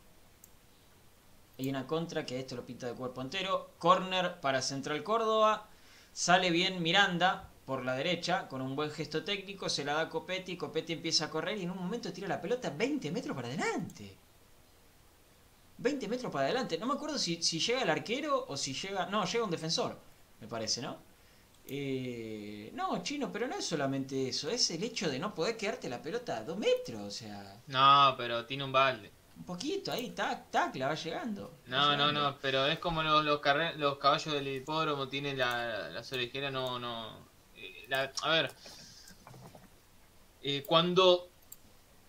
[1.56, 3.74] Hay una contra que a esto lo pinta de cuerpo entero.
[3.78, 5.68] Corner para Central Córdoba.
[6.12, 9.68] Sale bien Miranda por la derecha con un buen gesto técnico.
[9.68, 10.56] Se la da Copetti.
[10.56, 14.16] Copetti empieza a correr y en un momento tira la pelota 20 metros para adelante.
[15.78, 16.76] 20 metros para adelante.
[16.76, 19.06] No me acuerdo si, llega el arquero o si llega.
[19.06, 19.96] No, llega un defensor,
[20.40, 21.11] me parece, ¿no?
[21.66, 25.88] Eh, no, chino, pero no es solamente eso, es el hecho de no poder quedarte
[25.88, 27.60] la pelota a 2 metros, o sea.
[27.68, 29.10] No, pero tiene un balde.
[29.36, 31.58] Un poquito ahí, tac, tac, la va llegando.
[31.66, 33.40] No, no, no, pero es como los, los,
[33.76, 37.26] los caballos del hipódromo tienen la, las orejeras, no, no.
[37.56, 37.88] Eh,
[38.22, 38.52] a ver,
[40.42, 41.28] eh, cuando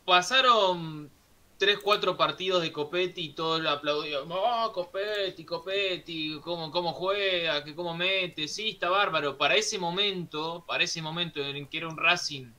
[0.06, 1.10] pasaron
[1.58, 4.24] 3, 4 partidos de Copetti y todos lo aplaudían.
[4.30, 6.40] ¡Oh, Copetti, Copetti!
[6.42, 7.64] ¿Cómo, ¿Cómo juega?
[7.64, 8.48] que ¿Cómo mete?
[8.48, 9.38] Sí, está bárbaro.
[9.38, 12.52] Para ese momento, para ese momento en que era un Racing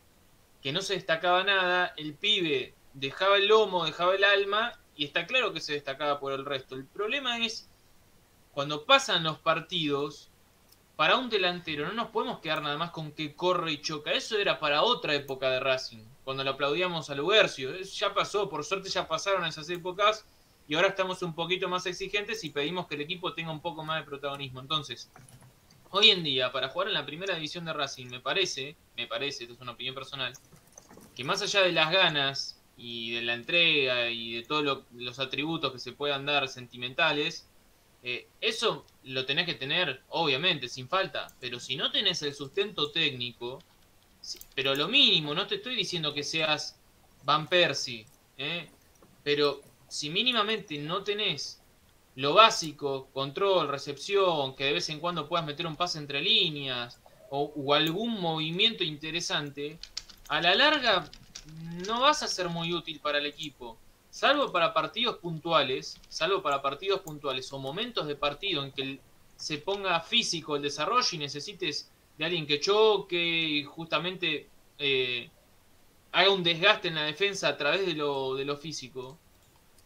[0.63, 5.27] que no se destacaba nada, el pibe dejaba el lomo, dejaba el alma y está
[5.27, 6.75] claro que se destacaba por el resto.
[6.75, 7.69] El problema es
[8.53, 10.31] cuando pasan los partidos,
[10.97, 14.13] para un delantero no nos podemos quedar nada más con que corre y choca.
[14.13, 17.79] Eso era para otra época de Racing cuando le aplaudíamos a Lugercio.
[17.81, 20.25] Ya pasó, por suerte ya pasaron esas épocas
[20.67, 23.85] y ahora estamos un poquito más exigentes y pedimos que el equipo tenga un poco
[23.85, 24.61] más de protagonismo.
[24.61, 25.11] Entonces,
[25.91, 29.45] hoy en día, para jugar en la primera división de Racing, me parece, me parece,
[29.45, 30.33] esto es una opinión personal,
[31.15, 35.73] que más allá de las ganas y de la entrega y de todos los atributos
[35.73, 37.47] que se puedan dar sentimentales,
[38.03, 42.91] eh, eso lo tenés que tener, obviamente, sin falta, pero si no tenés el sustento
[42.91, 43.63] técnico,
[44.55, 46.77] pero lo mínimo, no te estoy diciendo que seas
[47.25, 48.07] Van Persie,
[48.39, 48.69] ¿eh?
[49.23, 51.61] pero si mínimamente no tenés
[52.17, 57.01] lo básico, control, recepción, que de vez en cuando puedas meter un pase entre líneas
[57.31, 59.79] o, algún movimiento interesante,
[60.29, 61.11] a la larga
[61.87, 63.77] no vas a ser muy útil para el equipo.
[64.11, 69.01] Salvo para partidos puntuales, salvo para partidos puntuales o momentos de partido en que
[69.37, 74.49] se ponga físico el desarrollo y necesites de alguien que choque y justamente
[74.79, 75.31] eh,
[76.13, 79.19] haga un desgaste en la defensa a través de lo, de lo físico.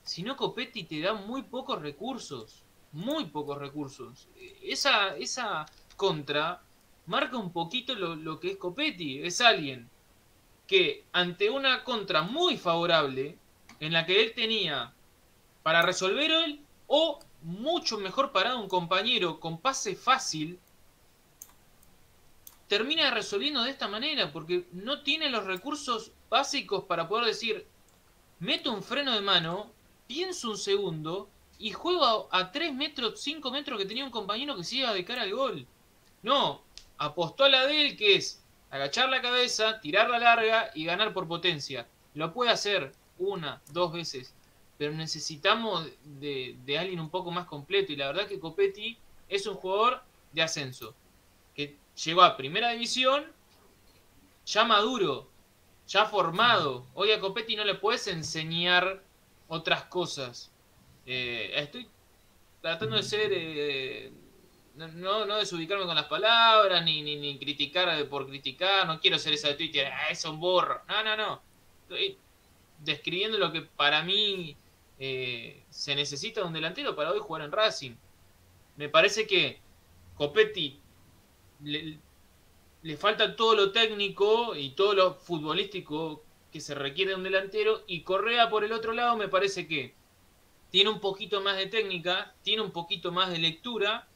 [0.03, 2.64] Si no, Copetti te da muy pocos recursos.
[2.93, 4.29] Muy pocos recursos.
[4.62, 5.66] Esa, esa
[5.97, 6.62] contra
[7.07, 9.22] marca un poquito lo, lo que es Copetti.
[9.22, 9.89] Es alguien
[10.66, 13.39] que ante una contra muy favorable,
[13.81, 14.93] en la que él tenía
[15.62, 20.59] para resolver él, o mucho mejor parado un compañero con pase fácil,
[22.69, 27.66] termina resolviendo de esta manera, porque no tiene los recursos básicos para poder decir,
[28.39, 29.73] meto un freno de mano,
[30.07, 34.64] pienso un segundo y juego a, 3 metros, 5 metros que tenía un compañero que
[34.64, 35.66] se iba de cara al gol.
[36.23, 36.62] No,
[36.99, 41.14] apostó a la de él que es agachar la cabeza, tirar la larga y ganar
[41.14, 41.89] por potencia.
[42.14, 44.35] Lo puede hacer una, dos veces,
[44.77, 48.99] pero necesitamos de, de alguien un poco más completo y la verdad que Copetti
[49.29, 50.03] es un jugador
[50.33, 50.95] de ascenso
[52.05, 53.32] llegó a primera división
[54.46, 55.28] ya maduro,
[55.86, 56.86] ya formado.
[56.94, 59.03] Hoy a Copetti no le puedes enseñar
[59.49, 60.51] otras cosas.
[61.07, 61.88] Eh, estoy
[62.62, 63.30] tratando de ser.
[63.32, 64.12] Eh,
[64.74, 68.86] no, no desubicarme con las palabras, ni, ni, criticar por criticar.
[68.86, 70.82] No quiero ser esa de Twitter, ah, es un burro.
[70.88, 71.42] No, no, no.
[71.82, 72.16] Estoy
[72.78, 74.57] describiendo lo que para mí
[74.99, 77.96] eh, se necesita de un delantero para hoy jugar en Racing.
[78.76, 79.61] Me parece que
[80.14, 80.80] Copetti
[81.62, 81.98] le,
[82.96, 87.82] falta todo lo técnico y todo lo futbolístico que se requiere de un delantero.
[87.86, 89.94] Y Correa, por el otro lado, me parece que
[90.70, 94.06] tiene un poquito más de técnica, tiene un poquito más de lectura,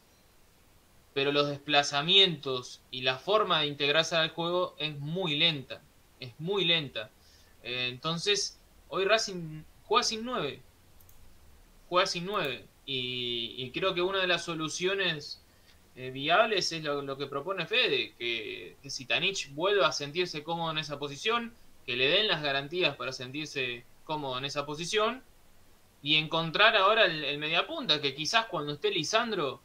[1.14, 5.82] pero los desplazamientos y la forma de integrarse al juego es muy lenta.
[6.20, 7.10] Es muy lenta.
[7.62, 10.62] Eh, entonces, hoy Racing juega sin 9.
[11.88, 12.66] Juega sin 9.
[12.84, 15.41] y creo que una de las soluciones
[15.96, 20.70] eh, viables es lo, que propone Fede, que, que si Tanich vuelva a sentirse cómodo
[20.70, 21.52] en esa posición,
[21.86, 25.22] que le den las garantías para sentirse cómodo en esa posición
[26.02, 29.60] y encontrar ahora el, mediapunta, que quizás cuando esté Lisandro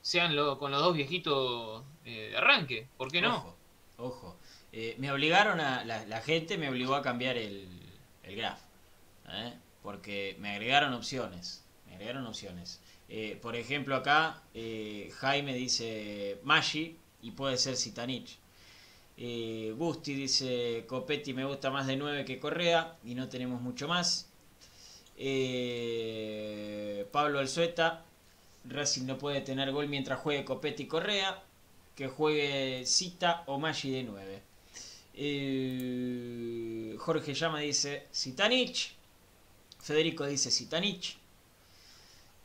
[0.00, 2.88] sean con los dos viejitos eh, de arranque.
[2.96, 3.36] ¿Por qué no?
[3.36, 3.56] Ojo,
[3.98, 4.36] ojo.
[4.72, 5.84] Eh, me obligaron a.
[5.84, 7.68] La, gente me obligó a cambiar el,
[8.22, 8.60] el graph.
[9.28, 9.52] ¿eh?
[9.82, 11.64] Porque me agregaron opciones.
[11.86, 12.80] Me agregaron opciones.
[13.42, 14.42] Por ejemplo, acá
[15.20, 18.38] Jaime dice Maggi y puede ser Citanich.
[19.76, 24.30] Gusti dice Copetti me gusta más de 9 que Correa y no tenemos mucho más.
[27.10, 28.04] Pablo Alzueta
[28.64, 31.42] Racing no puede tener gol mientras juegue Copetti y Correa.
[31.94, 34.42] Que juegue Cita o Maggi de 9.
[35.14, 38.94] Eh, Jorge Llama dice Citanich.
[39.80, 41.18] Federico dice Citanich.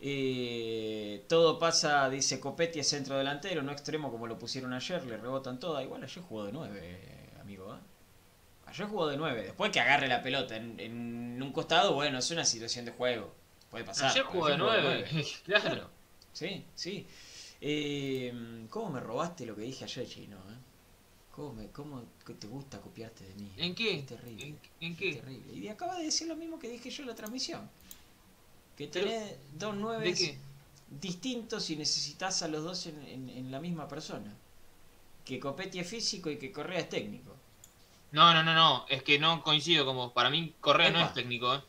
[0.07, 5.17] Eh, todo pasa, dice Copetti, es centro delantero, no extremo como lo pusieron ayer, le
[5.17, 5.83] rebotan todas.
[5.83, 7.73] Igual ayer jugó de 9, amigo.
[7.73, 7.79] ¿eh?
[8.67, 9.41] Ayer jugó de 9.
[9.41, 13.33] Después que agarre la pelota en, en, un costado, bueno, es una situación de juego.
[13.71, 14.11] Puede pasar.
[14.11, 15.89] Ayer jugó de 9, claro.
[16.33, 17.07] Sí, sí.
[17.59, 20.37] Eh, ¿Cómo me robaste lo que dije ayer, chino?
[20.37, 20.57] Eh?
[21.31, 22.03] ¿Cómo, me, ¿Cómo
[22.39, 23.51] te gusta copiarte de mí?
[23.57, 23.95] ¿En qué?
[23.95, 24.55] Es terrible.
[24.79, 25.15] ¿En, qué?
[25.15, 25.51] terrible.
[25.51, 27.67] Y acaba de decir lo mismo que dije yo en la transmisión.
[28.77, 30.13] Que tenés dos nueve
[30.89, 34.33] distintos y necesitas a los dos en, en, la misma persona.
[35.23, 37.35] Que Copetti es físico y que Correa es técnico.
[38.11, 38.85] No, no, no, no.
[38.89, 40.13] Es que no coincido como.
[40.13, 41.61] Para mí, Correa no es técnico, ¿eh?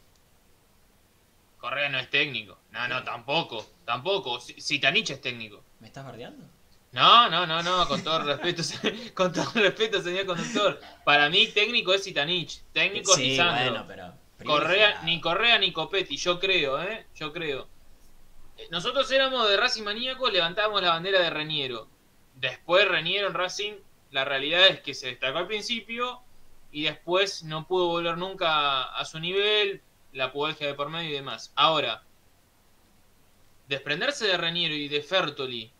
[1.58, 2.58] Correa no es técnico.
[2.70, 3.66] No, no, tampoco.
[3.84, 4.40] Tampoco.
[4.40, 5.62] Citanich es técnico.
[5.80, 6.44] ¿Me estás bardeando?
[6.92, 8.62] No, no, no, no, con todo respeto,
[9.14, 10.80] con todo respeto, señor conductor.
[11.04, 13.84] Para mí técnico es Citanich, técnico es Lisandro.
[13.86, 14.14] pero
[14.44, 17.68] Correa, ni Correa ni Copetti, yo creo, eh, yo creo.
[18.70, 21.88] Nosotros éramos de Racing maníaco, levantábamos la bandera de Reñero.
[22.34, 23.74] Después Reñero en Racing,
[24.10, 26.20] la realidad es que se destacó al principio
[26.70, 29.82] y después no pudo volver nunca a su nivel,
[30.12, 31.52] la pubalgia de por medio y demás.
[31.56, 32.02] Ahora,
[33.68, 35.72] desprenderse de Reniero y de Fertoli,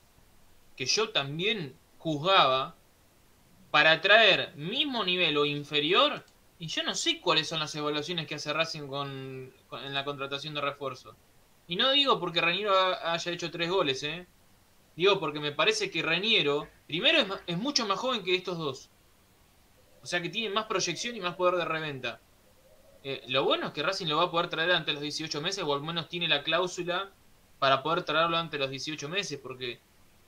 [0.77, 2.77] que yo también juzgaba,
[3.71, 6.25] para traer mismo nivel o inferior,
[6.59, 10.55] y yo no sé cuáles son las evaluaciones que hace Racing con, en la contratación
[10.55, 11.15] de refuerzo.
[11.69, 14.27] Y no digo porque Reniero haya hecho tres goles, ¿eh?
[14.95, 18.89] Digo porque me parece que Reniero, primero, es, es mucho más joven que estos dos.
[20.03, 22.21] O sea que tiene más proyección y más poder de reventa.
[23.03, 25.63] Eh, lo bueno es que Racing lo va a poder traer ante los 18 meses,
[25.65, 27.11] o al menos tiene la cláusula
[27.59, 29.79] para poder traerlo ante los 18 meses, porque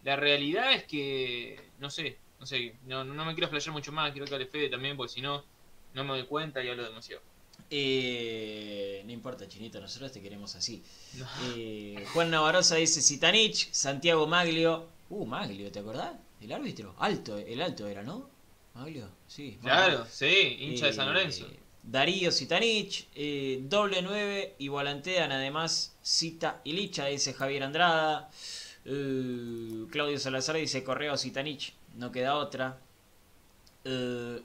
[0.05, 4.13] la realidad es que, no sé, no sé, no, no me quiero flashear mucho más,
[4.13, 5.45] quiero que hable Fede también, porque si no,
[5.99, 7.21] no me doy cuenta y hablo demasiado.
[7.71, 10.83] Eh, no importa, Chinito, nosotros te queremos así.
[11.57, 14.87] Eh, Juan Navarroza dice Citanich, Santiago Maglio.
[15.11, 16.15] Uh, Maglio, ¿te acordás?
[16.41, 16.95] El árbitro.
[16.99, 18.31] Alto, el alto era, ¿no?
[18.75, 19.59] Maglio, sí.
[19.61, 21.47] Claro, sí, hincha de San eh, Lorenzo.
[21.83, 28.31] Darío Citanich, eh, doble 9 y volantean además Cita y Licha, dice Javier Andrada.
[28.85, 32.79] Eh, Claudio Salazar dice Correo Citanich, no queda otra.
[33.91, 34.43] Eh,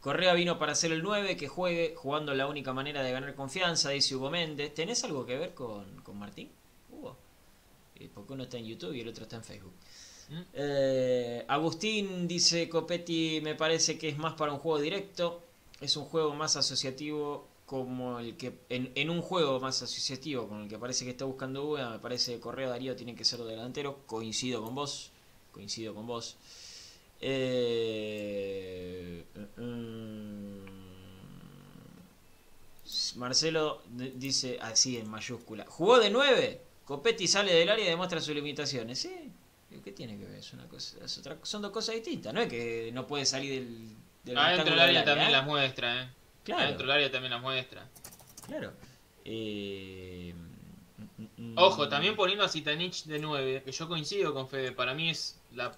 [0.00, 3.90] Correa vino para ser el 9, que juegue, jugando la única manera de ganar confianza,
[3.90, 4.74] dice Hugo Méndez.
[4.74, 6.50] ¿Tenés algo que ver con, con Martín?
[6.90, 7.16] Hugo.
[8.14, 9.74] Porque uno está en YouTube y el otro está en Facebook.
[10.54, 15.42] Eh, Agustín dice Copetti me parece que es más para un juego directo,
[15.80, 20.68] es un juego más asociativo como el que en, un juego más asociativo con el
[20.68, 23.98] que parece que está buscando Uga, me parece que Correa Darío tiene que ser delantero,
[24.06, 25.10] coincido con vos,
[25.52, 26.36] coincido con vos.
[27.20, 29.24] Eh,
[29.56, 30.60] mm,
[33.16, 33.82] Marcelo
[34.14, 38.98] dice así en mayúscula, jugó de 9, Copetti sale del área y demuestra sus limitaciones,
[38.98, 39.32] sí,
[39.84, 40.38] ¿Qué tiene que ver?
[40.38, 43.94] Es una cosa, son dos cosas distintas, no es que no puede salir del,
[44.24, 46.08] del Adentro del área también las muestra, ¿eh?
[46.42, 46.62] Claro.
[46.62, 47.86] Adentro del área también las muestra.
[48.46, 48.72] Claro.
[49.24, 50.34] Eh...
[51.40, 55.08] Mm, Ojo, también poniendo a Zitanich de 9, que yo coincido con Fede, para mí
[55.08, 55.72] es la,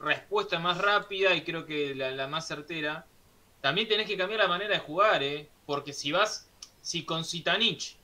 [0.00, 3.06] respuesta más rápida y creo que la, más certera.
[3.60, 5.48] También tenés que cambiar la manera de jugar, ¿eh?
[5.66, 6.50] Porque si vas,
[6.82, 7.96] si con Zitanich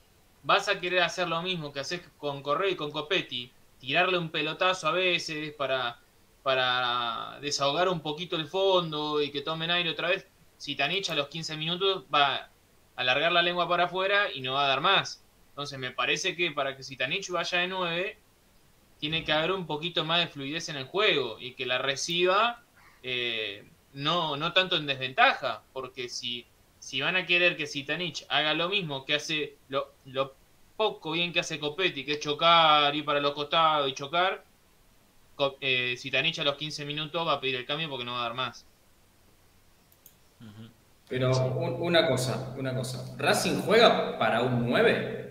[0.44, 3.50] vas a querer hacer lo mismo que haces con Correa y con Copetti,
[3.80, 5.98] tirarle un pelotazo a veces para,
[6.44, 10.28] para desahogar un poquito el fondo y que tomen aire otra vez,
[10.58, 12.50] si Tanich a los 15 minutos va a
[12.94, 15.24] alargar la lengua para afuera y no va a dar más.
[15.60, 18.18] Entonces me parece que para que Sitanich vaya de 9,
[18.98, 22.62] tiene que haber un poquito más de fluidez en el juego y que la reciba
[23.02, 26.46] eh, no, no tanto en desventaja, porque si,
[26.78, 30.32] si van a querer que Sitanich haga lo mismo que hace lo, lo
[30.78, 34.42] poco bien que hace Copetti, que es chocar, ir para los costados y chocar,
[35.60, 35.94] eh,
[36.38, 38.64] a los 15 minutos va a pedir el cambio porque no va a dar más.
[41.06, 41.32] Pero
[41.80, 43.14] una cosa, una cosa.
[43.18, 45.29] ¿Racing juega para un 9?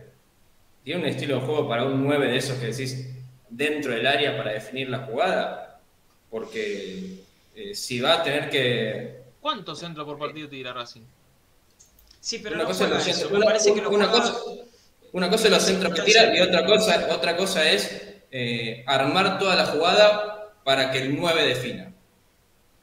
[0.89, 3.09] ¿Tiene un estilo de juego para un 9 de esos que decís
[3.47, 5.79] dentro del área para definir la jugada?
[6.31, 9.21] Porque eh, si va a tener que...
[9.39, 11.03] ¿Cuántos centros por partido tira Racing?
[12.19, 13.03] Sí, pero una cosa es los
[15.61, 20.89] centros que tira y otra cosa, otra cosa es eh, armar toda la jugada para
[20.89, 21.93] que el 9 defina.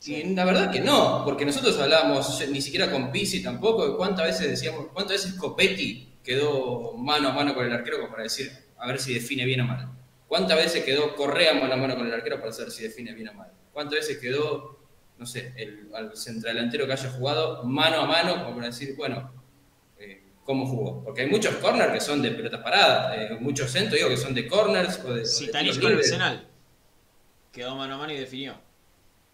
[0.04, 4.26] Y la verdad que no, porque nosotros hablábamos, ni siquiera con Pisi tampoco, de cuántas
[4.26, 8.86] veces decíamos, cuántas veces Copetti quedó mano a mano con el arquero para decir, a
[8.86, 9.88] ver si define bien o mal.
[10.26, 13.28] ¿Cuántas veces quedó Correa mano a mano con el arquero para saber si define bien
[13.28, 13.52] o mal?
[13.72, 14.76] ¿Cuántas veces quedó,
[15.18, 19.30] no sé, el, al centrodelantero que haya jugado mano a mano como para decir, bueno,
[20.00, 21.04] eh, cómo jugó?
[21.04, 24.34] Porque hay muchos corners que son de pelotas paradas, eh, muchos centros, digo, que son
[24.34, 25.24] de corners o de...
[25.24, 26.48] Si con el Arsenal
[27.52, 28.56] quedó mano a mano y definió,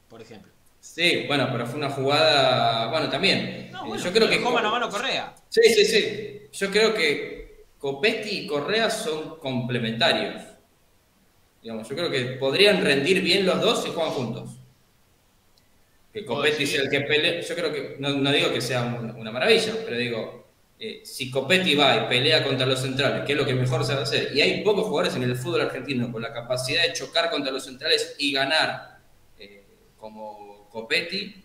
[0.09, 0.53] por ejemplo.
[0.79, 3.71] Sí, bueno, pero fue una jugada, bueno, también.
[3.73, 5.35] No, yo creo que mano a mano Correa.
[5.49, 6.42] Sí, sí, sí.
[6.53, 10.43] Yo creo que Copetti y Correa son complementarios.
[11.63, 14.51] Digamos, yo creo que podrían rendir bien los dos si juegan juntos.
[16.13, 17.43] Que Copetti sea el que pelee.
[17.43, 20.43] Yo creo que, no, digo que sea una maravilla, pero digo,
[20.79, 23.95] eh, si Copetti va y pelea contra los centrales, que es lo que mejor se
[23.95, 26.93] va a hacer, y hay pocos jugadores en el fútbol argentino con la capacidad de
[26.93, 28.99] chocar contra los centrales y ganar
[29.39, 29.63] eh,
[29.97, 31.42] como Copetti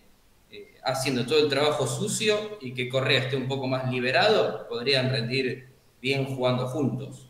[0.50, 5.10] eh, haciendo todo el trabajo sucio y que Correa esté un poco más liberado, podrían
[5.10, 5.68] rendir
[6.00, 7.28] bien jugando juntos.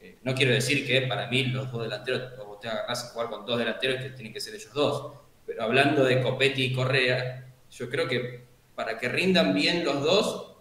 [0.00, 3.30] Eh, no quiero decir que para mí los dos delanteros, o te agarras a jugar
[3.30, 5.12] con dos delanteros que tienen que ser ellos dos,
[5.46, 8.42] pero hablando de Copetti y Correa, yo creo que
[8.74, 10.52] para que rindan bien los dos,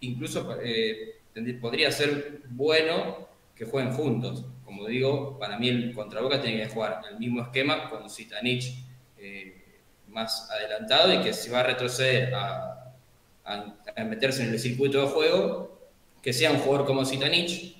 [0.00, 1.20] incluso eh,
[1.60, 4.44] podría ser bueno que jueguen juntos.
[4.64, 8.74] Como digo, para mí el contra Boca tiene que jugar el mismo esquema con Zitanich
[10.14, 12.70] más adelantado y que si va a retroceder a,
[14.06, 15.78] meterse en el circuito de juego,
[16.22, 17.76] que sea un jugador como Zitanich,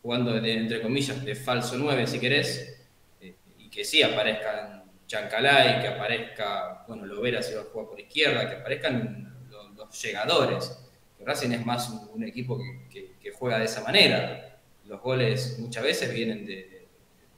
[0.00, 2.80] jugando entre comillas de falso 9 si querés,
[3.20, 7.98] eh, y que sí aparezcan Chancalay, que aparezca, bueno, Lovera si va a jugar por
[7.98, 9.34] izquierda, que aparezcan
[9.74, 10.84] los, llegadores.
[11.24, 12.58] Racing es más un, equipo
[12.90, 14.58] que, juega de esa manera.
[14.86, 16.86] Los goles muchas veces vienen de,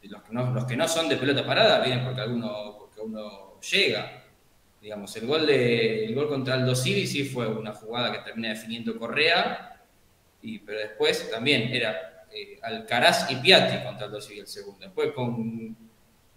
[0.03, 3.61] los, que no, los que no son de pelota parada, vienen porque alguno, porque uno
[3.61, 4.20] llega.
[4.81, 8.49] Digamos, el gol, de, el gol contra Aldo Civi sí fue una jugada que termina
[8.49, 9.83] definiendo Correa,
[10.41, 14.81] y, pero después también era eh, Alcaraz y Piatti contra Aldo Civi el segundo.
[14.81, 15.77] Después con,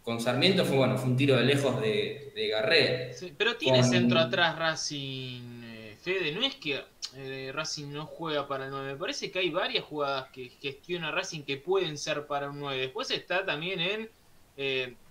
[0.01, 3.15] con Sarmiento fue bueno, fue un tiro de lejos de, de Garré.
[3.37, 6.83] pero tiene centro atrás Racing, eh, Fede, no es que
[7.15, 11.11] eh, Racing no juega para el 9, me parece que hay varias jugadas que gestiona
[11.11, 12.77] Racing que pueden ser para un 9.
[12.81, 14.09] Después está también en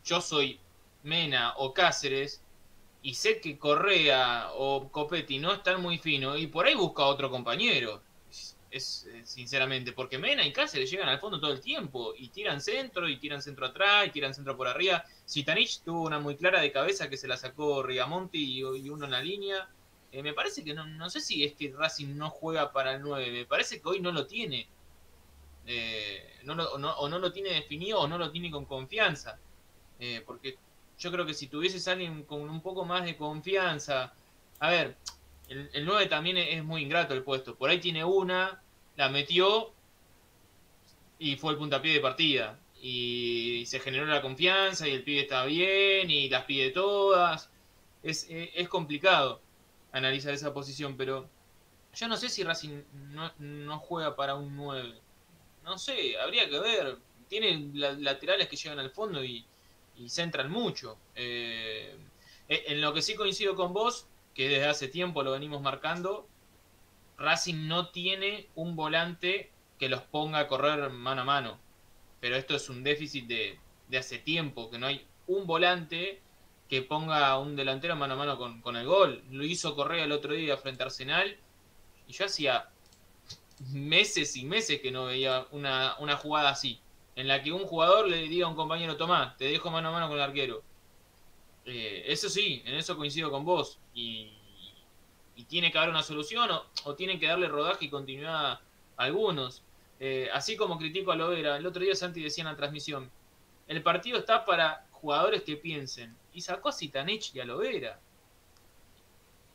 [0.05, 0.59] yo soy
[1.03, 2.43] Mena o Cáceres,
[3.03, 7.31] y sé que Correa o Copetti no están muy finos y por ahí busca otro
[7.31, 8.01] compañero.
[8.71, 12.61] Es, eh, sinceramente, porque Mena y Cáceres llegan al fondo todo el tiempo y tiran
[12.61, 15.05] centro y tiran centro atrás y tiran centro por arriba.
[15.27, 19.11] Sitanich tuvo una muy clara de cabeza que se la sacó Rigamonti y, uno en
[19.11, 19.69] la línea.
[20.13, 23.03] Eh, me parece que no, no sé si es que Racing no juega para el
[23.03, 24.69] 9, me parece que hoy no lo tiene.
[25.67, 29.39] Eh, no o, no, lo tiene definido o no lo tiene con confianza.
[30.25, 30.57] porque
[31.03, 34.15] yo creo que si tuvieses alguien con un poco más de confianza,
[34.61, 34.97] a ver,
[35.49, 38.63] el, 9 también es muy ingrato el puesto, por ahí tiene una,
[38.97, 39.73] la metió
[41.19, 42.59] y fue el puntapié de partida.
[42.81, 47.51] Y se generó la confianza y el pibe está bien y las pide todas.
[48.03, 49.41] Es, es, complicado
[49.93, 51.29] analizar esa posición, pero
[51.95, 52.83] yo no sé si Racing
[53.39, 55.01] no, juega para un 9.
[55.63, 56.99] No sé, habría que ver.
[57.29, 59.47] Tiene laterales que llegan al fondo y,
[59.97, 60.99] y centran mucho.
[61.15, 61.97] Eh,
[62.49, 66.29] en lo que sí coincido con vos, que desde hace tiempo lo venimos marcando,
[67.19, 71.59] Racing no tiene un volante que los ponga a correr mano a mano.
[72.21, 73.59] Pero esto es un déficit de,
[73.99, 76.21] hace tiempo, que no hay un volante
[76.69, 79.23] que ponga un delantero mano a mano con, el gol.
[79.31, 81.37] Lo hizo Correa el otro día frente a Arsenal
[82.07, 82.71] y yo hacía
[83.73, 86.81] meses y meses que no veía una, una jugada así
[87.17, 89.93] en la que un jugador le diga a un compañero, Tomás, te dejo mano a
[89.93, 90.63] mano con el arquero.
[91.65, 93.79] Eh, eso sí, en eso coincido con vos.
[93.95, 94.39] Y,
[95.49, 96.49] tiene que haber una solución
[96.85, 98.61] o, tienen que darle rodaje y continuidad a
[98.97, 99.63] algunos.
[99.99, 103.11] Eh, así como critico a Lovera, el otro día Santi decía en la transmisión,
[103.67, 106.17] el partido está para jugadores que piensen.
[106.33, 107.99] Y sacó a Sitanich y a Lovera.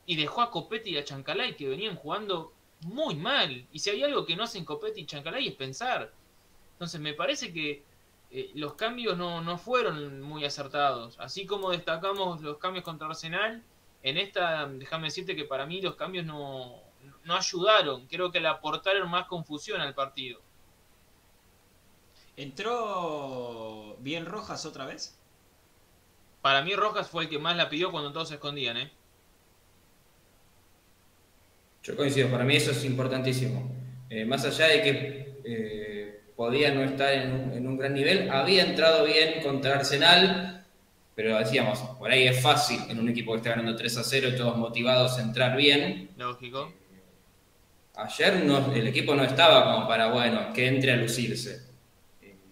[0.06, 2.52] Y dejó a Copetti y a Chancalay que venían jugando
[2.82, 3.66] muy mal.
[3.72, 6.12] Y si hay algo que no hacen Copetti y Chancalay es pensar.
[6.78, 7.84] Entonces me parece que
[8.30, 11.20] eh, los cambios no, fueron muy acertados.
[11.20, 13.64] Así como destacamos los cambios contra Arsenal,
[14.04, 16.76] en esta, déjame decirte que para mí los cambios no,
[17.24, 18.06] no ayudaron.
[18.06, 20.40] Creo que le aportaron más confusión al partido.
[22.36, 25.18] ¿Entró bien Rojas otra vez?
[26.44, 28.92] Para mí Rojas fue el que más la pidió cuando todos se escondían, ¿eh?
[31.82, 33.72] Yo coincido, para mí eso es importantísimo.
[34.10, 35.87] Eh, más allá de que eh,
[36.38, 40.64] podía no estar en un, en un, gran nivel, había entrado bien contra Arsenal,
[41.16, 44.30] pero decíamos, por ahí es fácil en un equipo que está ganando 3 a 0
[44.30, 46.12] y todos motivados a entrar bien.
[46.16, 46.72] Lógico.
[47.96, 51.64] Ayer no, el equipo no estaba como para, bueno, que entre a lucirse.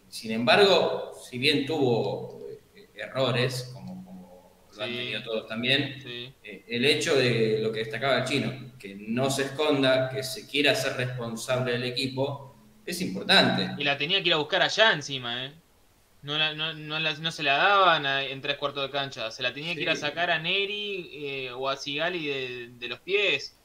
[0.10, 2.41] Sin embargo, si bien tuvo
[2.76, 6.34] eh, errores, como, como lo han tenido todos también, Sí.
[6.44, 10.48] eh, el hecho de lo que destacaba el chino, que no se esconda, que se
[10.48, 12.55] quiera hacer responsable del equipo,
[12.86, 13.72] es importante.
[13.78, 15.52] Y la tenía que ir a buscar allá encima, ¿eh?
[16.22, 19.30] No, la- no, no, la- no se la daban a- en tres cuartos de cancha.
[19.32, 22.88] Se la tenía que ir a sacar a Neri eh, o a Sigali de, de
[22.88, 23.56] los pies.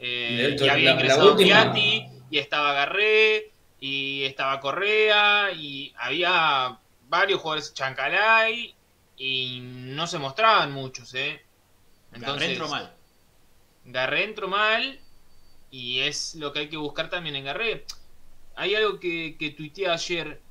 [0.00, 3.50] Eh, Y de hecho, y había la- la ingresado última- Piatti, y estaba Garré,
[3.80, 6.78] y estaba Correa, y había
[7.08, 8.74] varios jugadores Chancalay,
[9.16, 11.40] y no se mostraban muchos, ¿eh?
[12.12, 12.92] Garré entró mal.
[13.84, 14.98] Garré entró mal
[15.70, 17.84] y es lo que hay que buscar también en Garré.
[18.58, 20.42] Hay algo que, que tuiteé ayer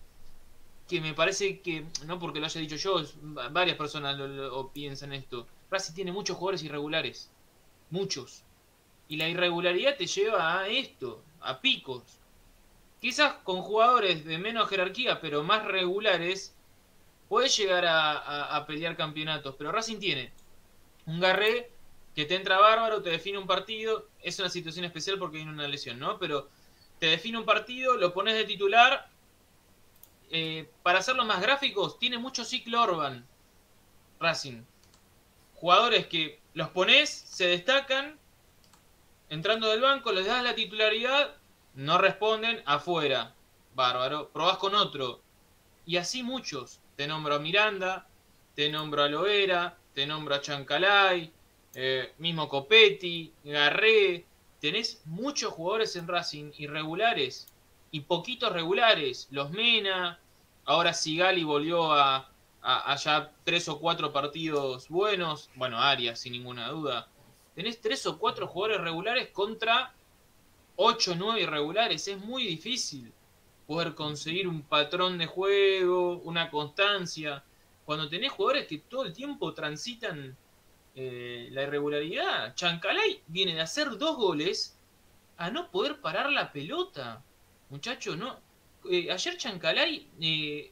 [0.88, 3.03] que me parece que, no porque lo haya dicho yo,
[3.51, 5.47] varias personas lo, lo- piensan esto.
[5.69, 7.29] Racing tiene muchos jugadores irregulares.
[7.89, 8.43] Muchos.
[9.07, 12.03] Y la irregularidad te lleva a esto, a picos.
[13.01, 16.55] Quizás con jugadores de menos jerarquía, pero más regulares,
[17.29, 19.55] puedes llegar a, a- pelear campeonatos.
[19.57, 20.34] Pero Racing tiene
[21.05, 21.71] un Garré
[22.15, 24.07] que te entra bárbaro, te define un partido.
[24.21, 26.19] Es una situación especial porque viene una lesión, ¿no?
[26.19, 26.49] Pero
[26.99, 29.10] te define un partido, lo pones de titular.
[30.30, 33.26] Eh, para hacerlo más gráficos, tiene mucho ciclo Orban.
[34.19, 34.64] Racing.
[35.56, 38.18] Jugadores que los pones, se destacan,
[39.30, 41.36] entrando del banco, les das la titularidad,
[41.76, 43.34] no responden, afuera.
[43.76, 44.30] Bárbaro.
[44.30, 45.22] Probás con otro.
[45.86, 46.80] Y así muchos.
[46.95, 48.07] Te nombro a Miranda,
[48.56, 51.32] te nombro a Loera, te nombro a Chancalay,
[51.76, 54.26] eh, mismo Copetti, Garré.
[54.59, 57.47] Tenés muchos jugadores en Racing irregulares
[57.91, 59.27] y poquitos regulares.
[59.29, 60.19] Los Mena,
[60.65, 62.29] ahora Sigali volvió a,
[62.61, 65.49] a, ya tres o cuatro partidos buenos.
[65.55, 67.07] Bueno, Arias, sin ninguna duda.
[67.55, 69.93] Tenés tres o cuatro jugadores regulares contra
[70.75, 72.07] ocho o nueve irregulares.
[72.07, 73.13] Es muy difícil
[73.67, 77.43] poder conseguir un patrón de juego, una constancia.
[77.85, 80.35] Cuando tenés jugadores que todo el tiempo transitan
[80.99, 82.56] eh, la irregularidad.
[82.56, 84.76] Chancalay viene de hacer dos goles
[85.38, 87.24] a no poder parar la pelota.
[87.69, 88.40] Muchacho, no.
[88.90, 90.72] eh, ayer Chancalay eh,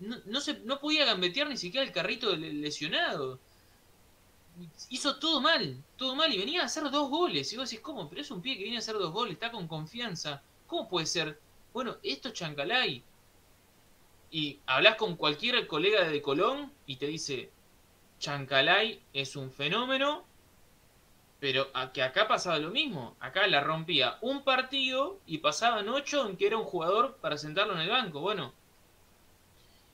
[0.00, 3.38] no, no, se, no podía gambetear ni siquiera el carrito lesionado.
[4.90, 6.32] Hizo todo mal, todo mal.
[6.34, 7.50] Y venía a hacer dos goles.
[7.52, 8.10] Y vos decís, ¿cómo?
[8.10, 10.42] Pero es un pie que viene a hacer dos goles, está con confianza.
[10.66, 11.40] ¿Cómo puede ser?
[11.72, 13.02] Bueno, esto es Chancalay.
[14.30, 17.50] Y hablas con cualquier colega de Colón y te dice,
[18.22, 20.24] Chancalay es un fenómeno,
[21.40, 23.16] pero a que acá pasaba lo mismo.
[23.18, 27.74] Acá la rompía un partido y pasaban ocho en que era un jugador para sentarlo
[27.74, 28.20] en el banco.
[28.20, 28.54] Bueno,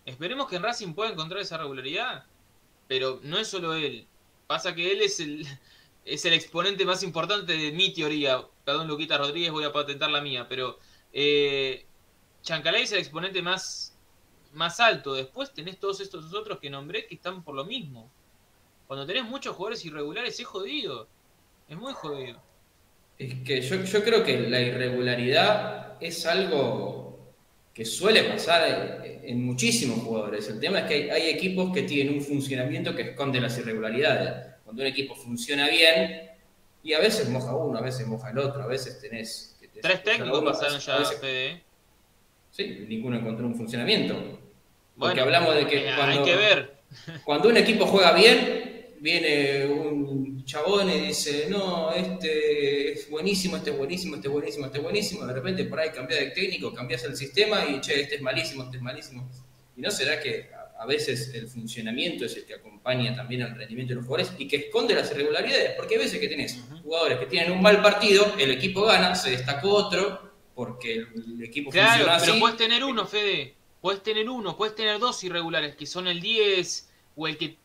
[0.05, 2.27] esperemos que en Racing pueda encontrar esa regularidad,
[2.87, 4.07] pero no es solo él.
[4.47, 5.47] Pasa que él es el,
[6.05, 8.45] es el exponente más importante de mi teoría.
[8.63, 10.79] Perdón, Luquita Rodríguez, voy a patentar la mía, pero
[11.15, 11.87] eh,
[12.43, 13.97] Chancalay es el exponente más,
[14.53, 15.15] más alto.
[15.15, 18.13] Después tenés todos estos otros que nombré que están por lo mismo.
[18.89, 21.07] Cuando tenés muchos jugadores irregulares es jodido.
[21.69, 22.43] Es muy jodido.
[23.19, 27.35] Es que yo, yo creo que la irregularidad es algo
[27.75, 30.49] que suele pasar en, en muchísimos jugadores.
[30.49, 34.57] El tema es que hay, hay, equipos que tienen un funcionamiento que esconde las irregularidades.
[34.65, 36.31] Cuando un equipo funciona bien,
[36.83, 39.57] y a veces moja uno, a veces moja el otro, a veces tenés...
[39.61, 41.63] Que te, Tres técnicos uno, pasaron ya, veces, Fede.
[42.51, 44.15] Sí, ninguno encontró un funcionamiento.
[44.15, 44.41] Porque
[44.97, 46.79] Bueno, hablamos de que eh, cuando, hay que ver.
[47.25, 53.71] cuando un equipo juega bien, viene un chabón y dice, no, este es buenísimo, este
[53.71, 55.27] es buenísimo, este es buenísimo, este es buenísimo.
[55.27, 58.65] De repente por ahí cambias de técnico, cambias el sistema y, che, este es malísimo,
[58.65, 59.29] este es malísimo.
[59.77, 60.51] ¿Y no será que
[60.81, 64.47] a veces el funcionamiento es el que acompaña también al rendimiento de los jugadores y
[64.49, 65.73] que esconde las irregularidades?
[65.77, 69.31] Porque hay veces que tenés jugadores que tienen un mal partido, el equipo gana, se
[69.31, 72.41] destacó otro, porque el equipo Claro, funciona pero así.
[72.41, 73.55] puedes tener uno, Fede.
[73.81, 77.57] Puedes tener uno, puedes tener dos irregulares, que son el 10 o el que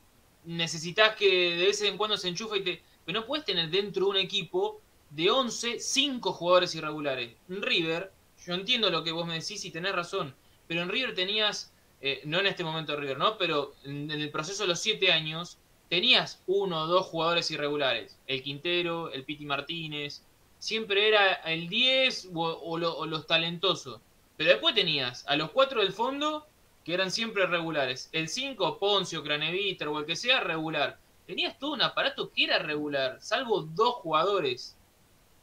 [0.46, 2.82] necesitas que de vez en cuando se enchufa y te.
[3.06, 7.36] Pero no puedes tener dentro de un equipo de 11, 5 jugadores irregulares.
[7.50, 8.12] En River,
[8.46, 10.34] yo entiendo lo que vos me decís y tenés razón,
[10.68, 11.72] pero en River tenías,
[12.02, 13.38] eh, no en este momento River, ¿no?
[13.38, 15.58] Pero en, el proceso de los 7 años,
[15.90, 18.18] tenías uno o dos jugadores irregulares.
[18.26, 20.24] El Quintero, el Piti Martínez.
[20.58, 24.00] Siempre era el 10 o, los talentosos.
[24.38, 26.48] Pero después tenías a los cuatro del fondo
[26.84, 28.10] que eran siempre regulares.
[28.12, 30.98] El 5, Poncio, Craneviter o el que sea, regular.
[31.26, 34.76] Tenías todo un aparato que era regular, salvo dos jugadores,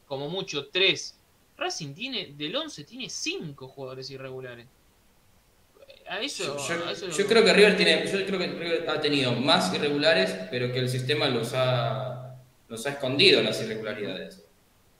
[0.05, 1.17] como mucho, tres.
[1.57, 4.67] Racing tiene, del 11 tiene cinco jugadores irregulares.
[6.07, 6.57] A eso,
[7.17, 10.79] yo, creo que River tiene, yo creo que River ha tenido más irregulares, pero que
[10.79, 12.35] el sistema los ha,
[12.67, 14.43] los ha escondido las irregularidades.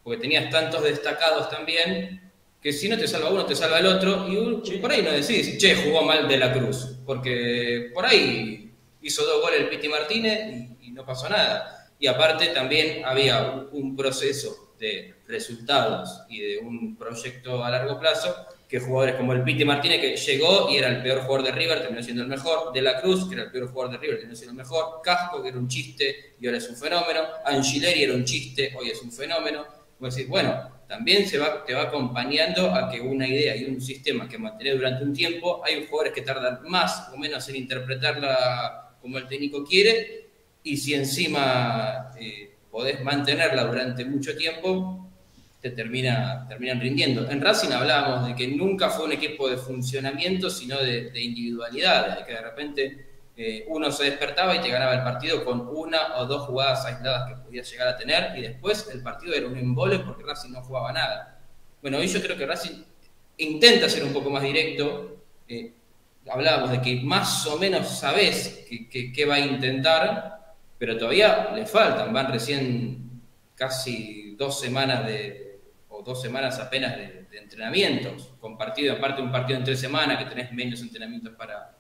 [0.04, 2.31] Porque tenías tantos destacados también
[2.62, 5.58] que si no te salva uno, te salva el otro, y por ahí no decís,
[5.58, 8.72] che, jugó mal de la Cruz, porque por ahí
[9.02, 11.90] hizo dos goles el Piti Martínez y, no pasó nada.
[12.00, 18.36] Y aparte también había un proceso de resultados y de un proyecto a largo plazo
[18.68, 21.82] que jugadores como el Piti Martínez, que llegó y era el peor jugador de River,
[21.82, 24.36] terminó siendo el mejor, De la Cruz, que era el peor jugador de River, terminó
[24.36, 28.14] siendo el mejor, Casco, que era un chiste y ahora es un fenómeno, Angileri era
[28.14, 29.66] un chiste, hoy es un fenómeno.
[30.28, 34.38] Bueno, también se va, te va acompañando a que una idea y un sistema que
[34.38, 39.26] mantener durante un tiempo, hay jugadores que tardan más o menos en interpretarla como el
[39.26, 40.28] técnico quiere,
[40.62, 45.10] y si encima eh, podés mantenerla durante mucho tiempo,
[45.62, 47.32] te termina, terminan rindiendo.
[47.32, 52.20] En Racing hablábamos de que nunca fue un equipo de funcionamiento, sino de, de individualidad,
[52.20, 53.11] de que de repente
[53.68, 57.42] uno se despertaba y te ganaba el partido con una o dos jugadas aisladas que
[57.42, 60.92] podías llegar a tener y después el partido era un embole porque Racing no jugaba
[60.92, 61.40] nada.
[61.82, 62.84] Bueno, hoy yo creo que Racing
[63.38, 65.18] intenta ser un poco más directo.
[65.48, 65.74] Eh,
[66.30, 72.12] hablábamos de que más o menos sabes qué va a intentar, pero todavía le faltan,
[72.14, 73.22] van recién
[73.56, 75.60] casi dos semanas de,
[75.90, 80.30] o dos semanas apenas de, entrenamientos, con partido, aparte un partido en tres semanas, que
[80.30, 81.78] tenés menos entrenamientos para,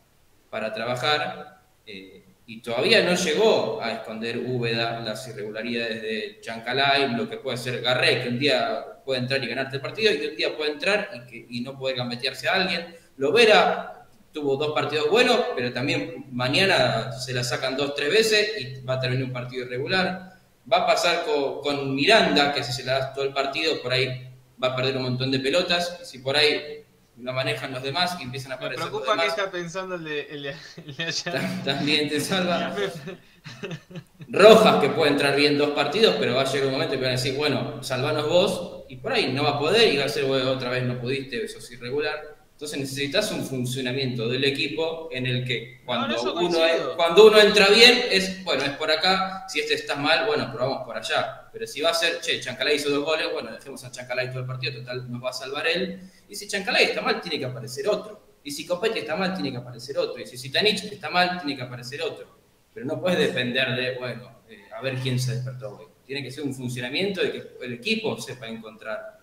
[0.51, 7.29] para trabajar eh, y todavía no llegó a esconder Úbeda las irregularidades de Chancalay, lo
[7.29, 10.35] que puede ser Garré, que un día puede entrar y ganarte el partido y un
[10.35, 12.93] día puede entrar y, que, no puede gambetearse a alguien.
[13.15, 18.83] Lovera tuvo dos partidos buenos, pero también mañana se la sacan dos, tres veces y
[18.83, 20.33] va a terminar un partido irregular.
[20.71, 21.23] Va a pasar
[21.63, 24.29] con, Miranda, que si se la da todo el partido, por ahí
[24.61, 25.99] va a perder un montón de pelotas.
[26.03, 26.83] Si por ahí
[27.17, 28.83] lo manejan los demás y empiezan a aparecer.
[28.83, 31.61] Me preocupa que está pensando el de, el allá.
[31.63, 32.75] También te salva.
[34.27, 37.09] Rojas que puede entrar bien dos partidos, pero va a llegar un momento que van
[37.09, 40.09] a decir, bueno, salvanos vos, y por ahí no va a poder, y va a
[40.09, 42.40] ser, bueno, otra vez no pudiste, eso es irregular.
[42.61, 46.59] Entonces necesitas un funcionamiento del equipo en el que cuando, uno,
[46.95, 50.85] cuando uno entra bien es, bueno, es por acá, si este está mal, bueno, probamos
[50.85, 51.49] por allá.
[51.51, 54.41] Pero si va a ser, che, Chancalay hizo dos goles, bueno, dejemos a Chancalay todo
[54.41, 56.01] el partido, total nos va a salvar él.
[56.29, 58.21] Y si Chancalay está mal, tiene que aparecer otro.
[58.43, 60.21] Y si Copete está mal, tiene que aparecer otro.
[60.21, 62.27] Y si Sitanich está mal, tiene que aparecer otro.
[62.75, 65.87] Pero no puedes depender de, bueno, eh, a ver quién se despertó hoy.
[66.05, 69.20] Tiene que ser un funcionamiento de que el equipo sepa encontrar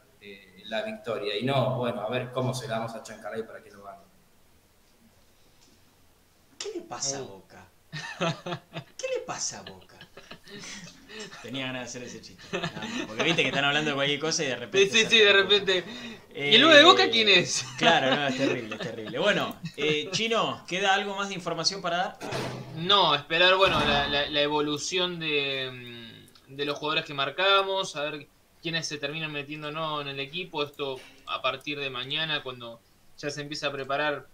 [0.69, 3.71] la victoria y no, bueno, a ver cómo se la damos a Chancalay para que
[3.71, 4.03] lo gane.
[6.59, 7.69] ¿Qué le pasa a Boca?
[8.97, 9.97] ¿Qué le pasa a Boca?
[11.43, 12.43] Tenía ganas de hacer ese chiste.
[13.07, 14.91] porque viste que están hablando de cualquier cosa y de repente.
[14.91, 15.85] Sí, sí, sí, de repente.
[16.35, 17.65] ¿Y el 9 de Boca quién es?
[17.79, 19.19] Claro, no, es terrible, es terrible.
[19.19, 22.19] Bueno, eh, Chino, ¿queda algo más de información para dar?
[22.77, 26.09] No, esperar, bueno, la, la evolución de,
[26.49, 28.29] mm, de los jugadores que marcamos, a ver
[28.63, 30.63] quiénes se terminan metiendo no en el equipo.
[30.63, 32.81] Esto a partir de mañana, cuando
[33.17, 34.27] ya se empieza a preparar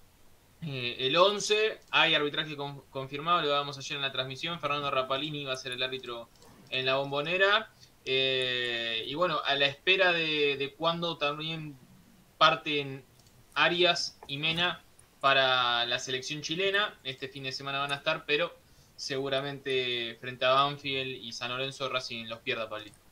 [0.62, 1.80] eh, el 11.
[1.90, 2.56] Hay arbitraje
[2.90, 4.60] confirmado, lo dábamos ayer en la transmisión.
[4.60, 6.28] Fernando Rapalini va a ser el árbitro
[6.70, 7.70] en la bombonera.
[8.04, 11.76] Eh, y bueno, a la espera de, de cuándo también
[12.38, 13.04] parten
[13.54, 14.82] Arias y Mena
[15.20, 16.98] para la selección chilena.
[17.04, 18.54] Este fin de semana van a estar, pero
[18.96, 23.03] seguramente frente a Banfield y San Lorenzo Racing los pierda, Pablito.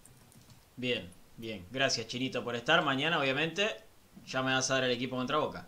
[0.77, 1.65] Bien, bien.
[1.71, 2.83] Gracias, Chirito, por estar.
[2.83, 3.69] Mañana, obviamente,
[4.27, 5.67] ya me vas a dar el equipo contra Boca.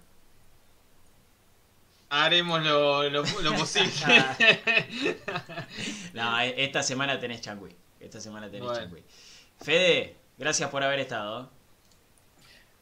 [2.10, 3.22] Haremos lo,
[3.58, 3.90] posible.
[6.14, 7.74] no, e, esta semana tenés changui.
[7.98, 9.02] Esta semana tenés changui.
[9.60, 11.50] Fede, gracias por haber estado.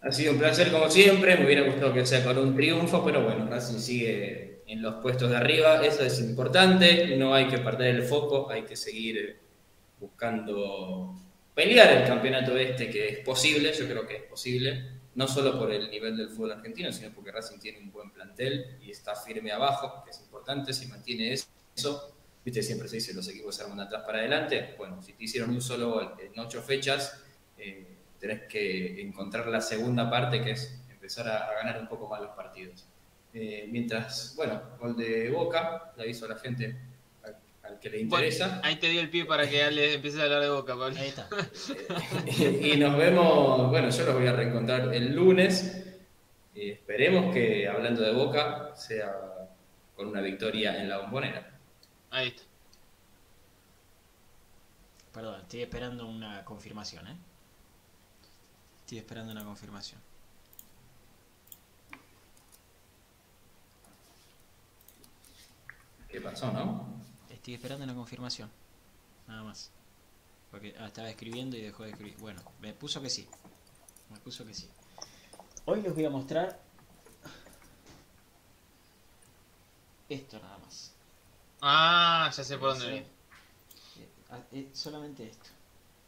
[0.03, 1.36] Ha sido un placer como siempre.
[1.36, 5.31] Me hubiera gustado que sea con un triunfo, pero bueno, Racing sigue en los puestos
[5.31, 5.85] de arriba.
[5.85, 7.16] Eso es importante.
[7.16, 9.39] No hay que perder el foco, hay que seguir
[10.01, 11.15] buscando
[11.55, 15.70] pelear el campeonato este, que es posible, yo creo que es posible, no solo por
[15.70, 19.53] el nivel del fútbol argentino, sino porque Racing tiene un buen plantel y está firme
[19.53, 22.15] abajo, que es importante, si mantiene eso,
[22.45, 25.51] viste, siempre se dice los equipos se arman atrás para adelante, bueno, si te hicieron
[25.51, 27.23] un solo gol en ocho fechas,
[27.59, 27.87] eh,
[28.19, 32.31] tenés que encontrar la segunda parte, que es empezar a, ganar un poco más los
[32.31, 32.87] partidos.
[33.35, 36.91] Eh, mientras, bueno, gol de Boca, le aviso a la gente, a,
[37.73, 38.61] al que le interesa.
[38.62, 40.97] ahí te di el pie para que Ale empieces a hablar de boca, Pablo.
[40.99, 41.28] Ahí está.
[42.66, 45.78] y nos vemos, bueno, yo los voy a reencontrar el lunes.
[46.55, 49.11] Y esperemos que hablando de Boca sea
[49.97, 51.59] con una victoria en la bombonera.
[52.11, 52.43] Ahí está.
[55.15, 57.16] Perdón, estoy esperando una confirmación, ¿eh?
[58.81, 60.01] Estoy esperando una confirmación.
[66.09, 67.02] ¿Qué pasó, no?
[67.43, 68.48] Estoy esperando una confirmación.
[69.27, 69.73] Nada más.
[70.52, 72.16] Porque ah, estaba escribiendo y dejó de escribir.
[72.19, 73.27] Bueno, me puso que sí.
[74.10, 74.69] Me puso que sí.
[75.64, 76.60] Hoy les voy a mostrar
[80.09, 80.94] esto nada más.
[81.62, 83.06] Ah, ya sé por dónde viene.
[83.98, 85.51] Eh, ah, eh, solamente esto.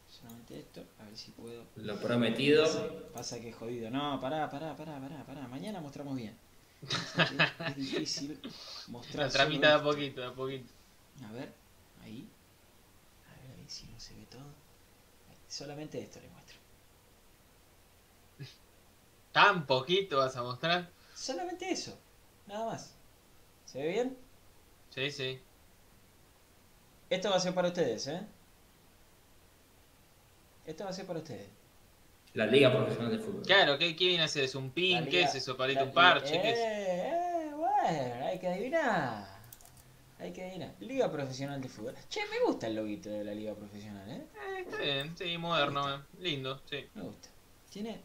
[0.09, 0.85] Solamente esto.
[1.01, 1.65] A ver si puedo.
[1.75, 3.11] Lo prometido.
[3.13, 3.89] Pasa que es jodido.
[3.89, 5.49] No, pará, pará, pará, pará, pará.
[5.49, 6.37] Mañana mostramos bien.
[7.67, 8.39] Es difícil
[8.87, 9.25] mostrar.
[9.25, 10.84] La tramita de a poquito, de a poquito.
[11.23, 11.53] A ver,
[12.03, 12.27] ahí.
[13.29, 14.43] A ver ahí si no se ve todo.
[15.47, 16.57] Solamente esto le muestro.
[19.31, 20.89] ¿Tan poquito vas a mostrar?
[21.13, 21.97] Solamente eso.
[22.47, 22.93] Nada más.
[23.65, 24.17] ¿Se ve bien?
[24.89, 25.39] Sí, sí.
[27.09, 28.21] Esto va a ser para ustedes, ¿eh?
[30.65, 31.47] Esto va a ser para ustedes.
[32.33, 33.43] La Liga Profesional de Fútbol.
[33.43, 34.43] Claro, ¿qué, qué viene a hacer?
[34.43, 35.05] ¿Es un pin?
[35.07, 35.55] ¿Qué es eso?
[35.55, 36.35] ¿Palito un parche?
[36.35, 36.59] Eh, ¿Qué es?
[36.59, 39.34] eh, bueno, hay que adivinar.
[40.19, 40.73] Hay que adivinar.
[40.79, 41.93] Liga Profesional de Fútbol.
[42.09, 44.25] Che, me gusta el loguito de la Liga Profesional, ¿eh?
[44.35, 45.99] Eh, está bien, sí, moderno, eh.
[46.19, 46.85] lindo, sí.
[46.95, 47.29] Me gusta.
[47.69, 48.01] Tiene,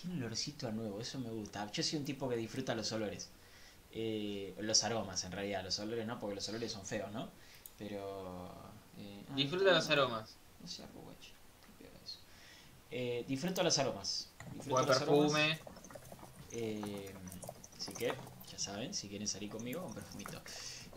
[0.00, 1.70] tiene un olorcito a nuevo, eso me gusta.
[1.72, 3.30] Yo soy un tipo que disfruta los olores.
[3.90, 5.64] Eh, los aromas, en realidad.
[5.64, 7.28] Los olores no, porque los olores son feos, ¿no?
[7.78, 8.52] Pero...
[8.98, 10.36] eh, ah, Disfruta los aromas.
[10.60, 11.32] No sé, Arruguache.
[11.66, 12.18] ¿Qué pega eso?
[12.92, 14.30] Eh, disfruto los aromas.
[14.54, 15.32] Disfruto Buen los aromas.
[15.32, 15.58] perfume.
[16.52, 17.12] Eh,
[17.76, 18.14] así que,
[18.50, 20.40] ya saben, si quieren salir conmigo, un perfumito.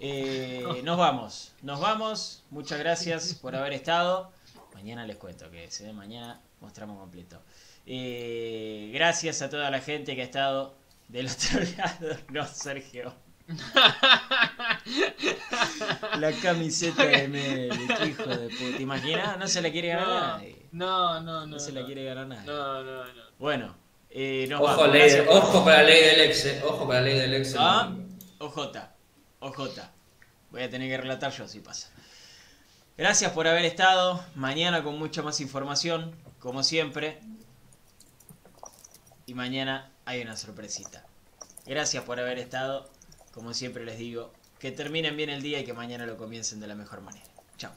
[0.04, 2.44] Eh, nos vamos, nos vamos.
[2.50, 4.32] Muchas gracias por haber estado.
[4.74, 7.40] Mañana les cuento que se ve mañana, mostramos completo.
[7.86, 10.74] Eh, gracias a toda la gente que ha estado
[11.08, 12.18] del otro lado.
[12.30, 13.14] No, Sergio.
[16.20, 18.78] La camiseta de Meli, hijo de puta.
[18.78, 19.38] ¿Te imaginas?
[19.38, 20.66] No se la quiere ganar No, nadie.
[20.72, 21.46] no, no, no.
[21.48, 22.46] No se la quiere ganar nadie.
[22.48, 23.22] No, no, no.
[23.38, 23.76] Bueno,
[24.10, 24.94] eh, nos Ojo, vamos.
[24.94, 26.48] ley, ojo con la ley del ex.
[26.64, 27.56] Ojo con la ley del ex.
[27.58, 27.94] Ah,
[28.40, 28.72] OJ,
[29.42, 29.58] OJ.
[30.52, 31.90] Voy a tener que relatar yo si pasa.
[32.98, 34.24] Gracias por haber estado.
[34.36, 37.20] Mañana con mucha más información, como siempre.
[39.26, 41.06] Y mañana hay una sorpresita.
[41.66, 42.90] Gracias por haber estado.
[43.34, 46.68] Como siempre les digo, que terminen bien el día y que mañana lo comiencen de
[46.68, 47.26] la mejor manera.
[47.58, 47.72] Chao.